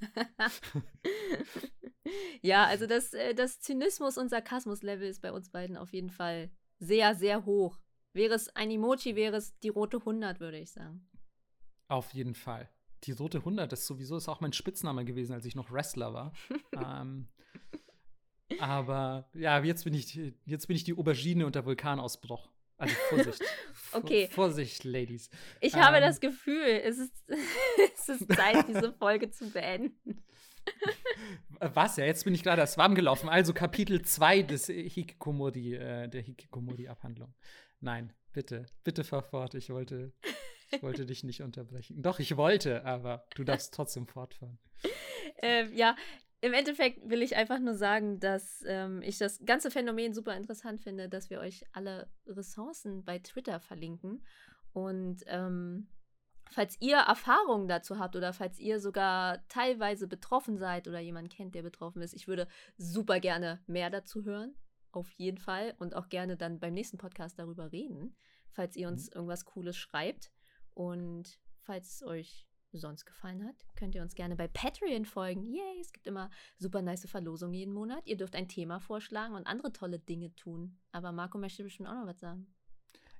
[2.43, 6.53] ja, also das, äh, das Zynismus- und Sarkasmus-Level ist bei uns beiden auf jeden Fall
[6.79, 7.81] sehr, sehr hoch.
[8.13, 11.09] Wäre es ein Emoji, wäre es die rote 100, würde ich sagen.
[11.89, 12.69] Auf jeden Fall.
[13.05, 16.33] Die rote 100 ist sowieso ist auch mein Spitzname gewesen, als ich noch Wrestler war.
[16.77, 17.29] ähm,
[18.61, 22.49] aber ja, jetzt bin ich jetzt bin ich die Aubergine und der Vulkanausbruch.
[22.77, 23.43] Also Vorsicht.
[23.93, 24.29] okay.
[24.29, 25.31] Vorsicht, Ladies.
[25.61, 27.13] Ich ähm, habe das Gefühl, es ist,
[27.95, 30.23] es ist Zeit, diese Folge zu beenden.
[31.61, 31.97] Was?
[31.97, 33.29] Ja, jetzt bin ich gerade erst warm gelaufen.
[33.29, 37.33] Also Kapitel 2 des Hikikomori, äh, der Hikikomori-Abhandlung.
[37.83, 39.55] Nein, bitte, bitte fahr fort.
[39.55, 40.13] Ich wollte,
[40.71, 42.01] ich wollte dich nicht unterbrechen.
[42.01, 44.59] Doch, ich wollte, aber du darfst trotzdem fortfahren.
[45.43, 45.97] Ähm, ja,
[46.41, 50.81] im Endeffekt will ich einfach nur sagen, dass ähm, ich das ganze Phänomen super interessant
[50.81, 54.25] finde, dass wir euch alle Ressourcen bei Twitter verlinken.
[54.73, 55.89] Und ähm,
[56.53, 61.57] falls ihr Erfahrungen dazu habt oder falls ihr sogar teilweise betroffen seid oder jemanden kennt,
[61.57, 64.55] der betroffen ist, ich würde super gerne mehr dazu hören
[64.93, 68.17] auf jeden Fall und auch gerne dann beim nächsten Podcast darüber reden,
[68.51, 69.17] falls ihr uns mhm.
[69.17, 70.31] irgendwas Cooles schreibt.
[70.75, 75.45] Und falls es euch sonst gefallen hat, könnt ihr uns gerne bei Patreon folgen.
[75.45, 78.07] Yay, es gibt immer super nice Verlosungen jeden Monat.
[78.07, 80.79] Ihr dürft ein Thema vorschlagen und andere tolle Dinge tun.
[80.91, 82.47] Aber Marco möchte bestimmt auch noch was sagen.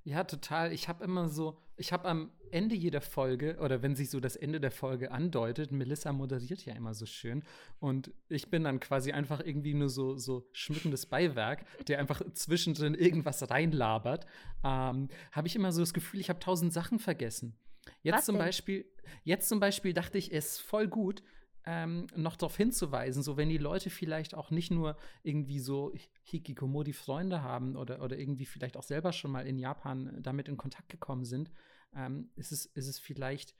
[0.05, 0.73] Ja, total.
[0.73, 4.35] Ich habe immer so, ich habe am Ende jeder Folge oder wenn sich so das
[4.35, 7.43] Ende der Folge andeutet, Melissa moderiert ja immer so schön
[7.79, 12.93] und ich bin dann quasi einfach irgendwie nur so, so schmückendes Beiwerk, der einfach zwischendrin
[12.93, 14.25] irgendwas reinlabert,
[14.63, 17.55] ähm, habe ich immer so das Gefühl, ich habe tausend Sachen vergessen.
[18.01, 18.45] Jetzt Was zum denn?
[18.45, 18.85] Beispiel,
[19.23, 21.23] jetzt zum Beispiel dachte ich, es ist voll gut,
[21.65, 25.93] ähm, noch darauf hinzuweisen, so wenn die Leute vielleicht auch nicht nur irgendwie so
[26.23, 30.89] Hikikomori-Freunde haben oder, oder irgendwie vielleicht auch selber schon mal in Japan damit in Kontakt
[30.89, 31.51] gekommen sind,
[31.95, 33.55] ähm, ist, es, ist es vielleicht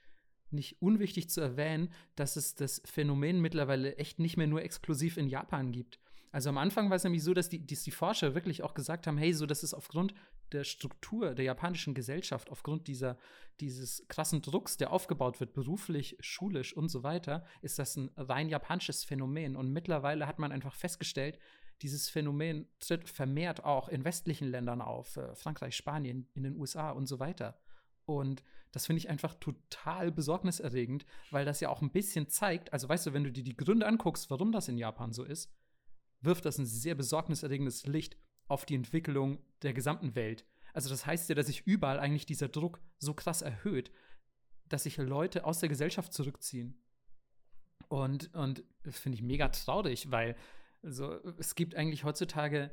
[0.51, 5.27] nicht unwichtig zu erwähnen, dass es das Phänomen mittlerweile echt nicht mehr nur exklusiv in
[5.27, 5.99] Japan gibt.
[6.31, 9.07] Also am Anfang war es nämlich so, dass die, dass die Forscher wirklich auch gesagt
[9.07, 10.13] haben, hey, so das ist aufgrund
[10.53, 13.17] der Struktur der japanischen Gesellschaft, aufgrund dieser,
[13.59, 18.49] dieses krassen Drucks, der aufgebaut wird, beruflich, schulisch und so weiter, ist das ein rein
[18.49, 19.55] japanisches Phänomen.
[19.55, 21.39] Und mittlerweile hat man einfach festgestellt,
[21.81, 26.91] dieses Phänomen tritt vermehrt auch in westlichen Ländern auf, äh, Frankreich, Spanien, in den USA
[26.91, 27.59] und so weiter.
[28.05, 32.89] Und das finde ich einfach total besorgniserregend, weil das ja auch ein bisschen zeigt, also
[32.89, 35.51] weißt du, wenn du dir die Gründe anguckst, warum das in Japan so ist,
[36.21, 40.45] wirft das ein sehr besorgniserregendes Licht auf die Entwicklung der gesamten Welt.
[40.73, 43.91] Also das heißt ja, dass sich überall eigentlich dieser Druck so krass erhöht,
[44.67, 46.81] dass sich Leute aus der Gesellschaft zurückziehen.
[47.89, 50.35] Und, und das finde ich mega traurig, weil
[50.81, 52.71] also, es gibt eigentlich heutzutage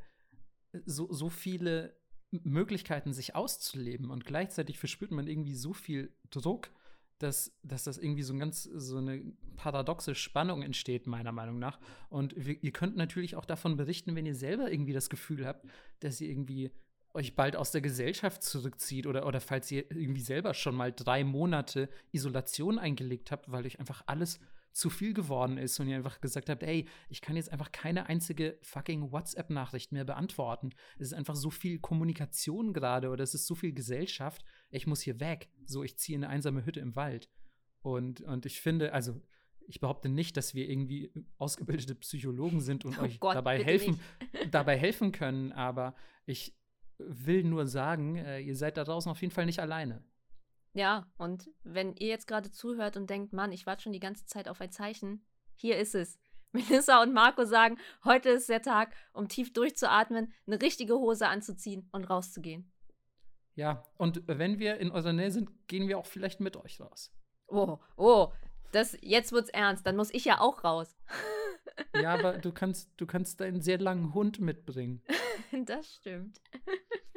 [0.84, 1.96] so, so viele
[2.30, 6.70] Möglichkeiten, sich auszuleben und gleichzeitig verspürt man irgendwie so viel Druck,
[7.22, 9.22] dass, dass das irgendwie so, ein ganz, so eine
[9.56, 11.78] paradoxe Spannung entsteht, meiner Meinung nach.
[12.08, 15.66] Und wir, ihr könnt natürlich auch davon berichten, wenn ihr selber irgendwie das Gefühl habt,
[16.00, 16.70] dass ihr irgendwie
[17.12, 21.24] euch bald aus der Gesellschaft zurückzieht oder, oder falls ihr irgendwie selber schon mal drei
[21.24, 24.40] Monate Isolation eingelegt habt, weil euch einfach alles
[24.72, 28.08] zu viel geworden ist und ihr einfach gesagt habt, ey, ich kann jetzt einfach keine
[28.08, 30.70] einzige fucking WhatsApp-Nachricht mehr beantworten.
[30.98, 34.44] Es ist einfach so viel Kommunikation gerade oder es ist so viel Gesellschaft.
[34.70, 35.50] Ich muss hier weg.
[35.64, 37.30] So, ich ziehe in eine einsame Hütte im Wald.
[37.82, 39.20] Und, und ich finde, also
[39.66, 44.00] ich behaupte nicht, dass wir irgendwie ausgebildete Psychologen sind und oh euch Gott, dabei helfen,
[44.50, 45.94] dabei helfen können, aber
[46.26, 46.56] ich
[46.98, 50.04] will nur sagen, äh, ihr seid da draußen auf jeden Fall nicht alleine.
[50.72, 54.26] Ja, und wenn ihr jetzt gerade zuhört und denkt, Mann, ich warte schon die ganze
[54.26, 55.24] Zeit auf ein Zeichen,
[55.56, 56.18] hier ist es.
[56.52, 61.88] Melissa und Marco sagen, heute ist der Tag, um tief durchzuatmen, eine richtige Hose anzuziehen
[61.92, 62.72] und rauszugehen.
[63.54, 67.12] Ja, und wenn wir in eurer Nähe sind, gehen wir auch vielleicht mit euch raus.
[67.46, 68.32] Oh, oh,
[68.72, 70.96] das, jetzt wird's ernst, dann muss ich ja auch raus.
[71.94, 75.02] ja, aber du kannst, du kannst deinen sehr langen Hund mitbringen.
[75.66, 76.40] das stimmt.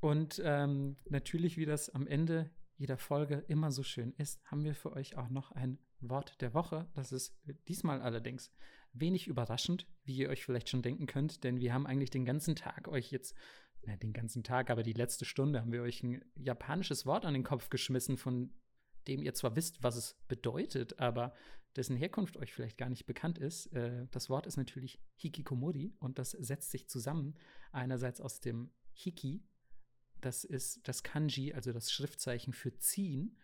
[0.00, 4.74] Und ähm, natürlich, wie das am Ende jeder Folge immer so schön ist, haben wir
[4.74, 6.88] für euch auch noch ein Wort der Woche.
[6.94, 7.36] Das ist
[7.66, 8.52] diesmal allerdings
[8.92, 12.54] wenig überraschend, wie ihr euch vielleicht schon denken könnt, denn wir haben eigentlich den ganzen
[12.54, 13.34] Tag euch jetzt,
[13.82, 17.34] na, den ganzen Tag, aber die letzte Stunde haben wir euch ein japanisches Wort an
[17.34, 18.52] den Kopf geschmissen, von
[19.06, 21.34] dem ihr zwar wisst, was es bedeutet, aber
[21.76, 23.66] dessen Herkunft euch vielleicht gar nicht bekannt ist.
[23.72, 27.36] Äh, das Wort ist natürlich Hikikomori und das setzt sich zusammen
[27.72, 29.42] einerseits aus dem Hiki,
[30.20, 33.36] das ist das Kanji, also das Schriftzeichen für ziehen.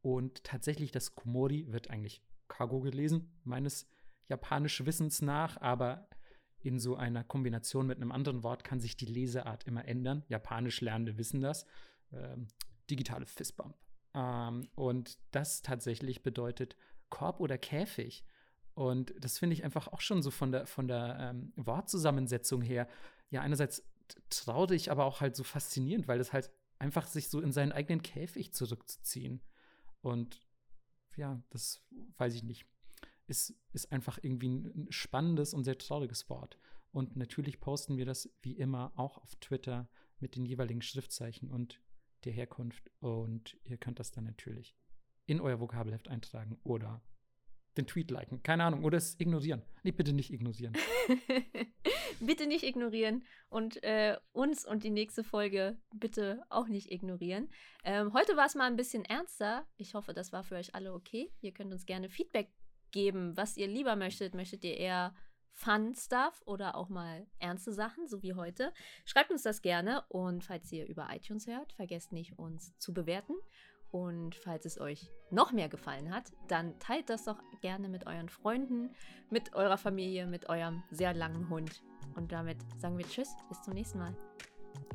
[0.00, 3.88] Und tatsächlich das Komori wird eigentlich Kago gelesen, meines
[4.28, 6.08] japanischen Wissens nach, aber
[6.60, 10.24] in so einer Kombination mit einem anderen Wort kann sich die Leseart immer ändern.
[10.28, 11.66] Japanisch Lernende wissen das.
[12.12, 12.48] Ähm,
[12.90, 13.76] digitale Fistbump.
[14.14, 16.76] Ähm, und das tatsächlich bedeutet
[17.10, 18.24] Korb oder Käfig.
[18.74, 22.88] Und das finde ich einfach auch schon so von der, von der ähm, Wortzusammensetzung her,
[23.30, 23.84] ja, einerseits
[24.30, 28.02] traurig, aber auch halt so faszinierend, weil es halt einfach sich so in seinen eigenen
[28.02, 29.42] Käfig zurückzuziehen.
[30.00, 30.40] Und
[31.16, 31.82] ja, das
[32.16, 32.66] weiß ich nicht.
[33.26, 36.58] Ist, ist einfach irgendwie ein spannendes und sehr trauriges Wort.
[36.92, 39.88] Und natürlich posten wir das wie immer auch auf Twitter
[40.18, 41.80] mit den jeweiligen Schriftzeichen und
[42.24, 42.90] der Herkunft.
[43.00, 44.74] Und ihr könnt das dann natürlich
[45.26, 47.02] in euer Vokabelheft eintragen oder
[47.76, 48.42] den Tweet liken.
[48.42, 48.84] Keine Ahnung.
[48.84, 49.62] Oder es ignorieren.
[49.82, 50.74] Nee, bitte nicht ignorieren.
[52.20, 53.24] bitte nicht ignorieren.
[53.48, 57.48] Und äh, uns und die nächste Folge bitte auch nicht ignorieren.
[57.84, 59.66] Ähm, heute war es mal ein bisschen ernster.
[59.76, 61.32] Ich hoffe, das war für euch alle okay.
[61.40, 62.50] Ihr könnt uns gerne Feedback
[62.90, 64.34] geben, was ihr lieber möchtet.
[64.34, 65.14] Möchtet ihr eher
[65.58, 68.72] Fun Stuff oder auch mal ernste Sachen, so wie heute.
[69.04, 73.34] Schreibt uns das gerne und falls ihr über iTunes hört, vergesst nicht, uns zu bewerten.
[73.90, 78.28] Und falls es euch noch mehr gefallen hat, dann teilt das doch gerne mit euren
[78.28, 78.90] Freunden,
[79.30, 81.82] mit eurer Familie, mit eurem sehr langen Hund.
[82.18, 84.12] Und damit sagen wir Tschüss, bis zum nächsten Mal.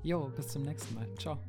[0.03, 1.07] Jo, bis zum nächsten Mal.
[1.15, 1.39] Ciao.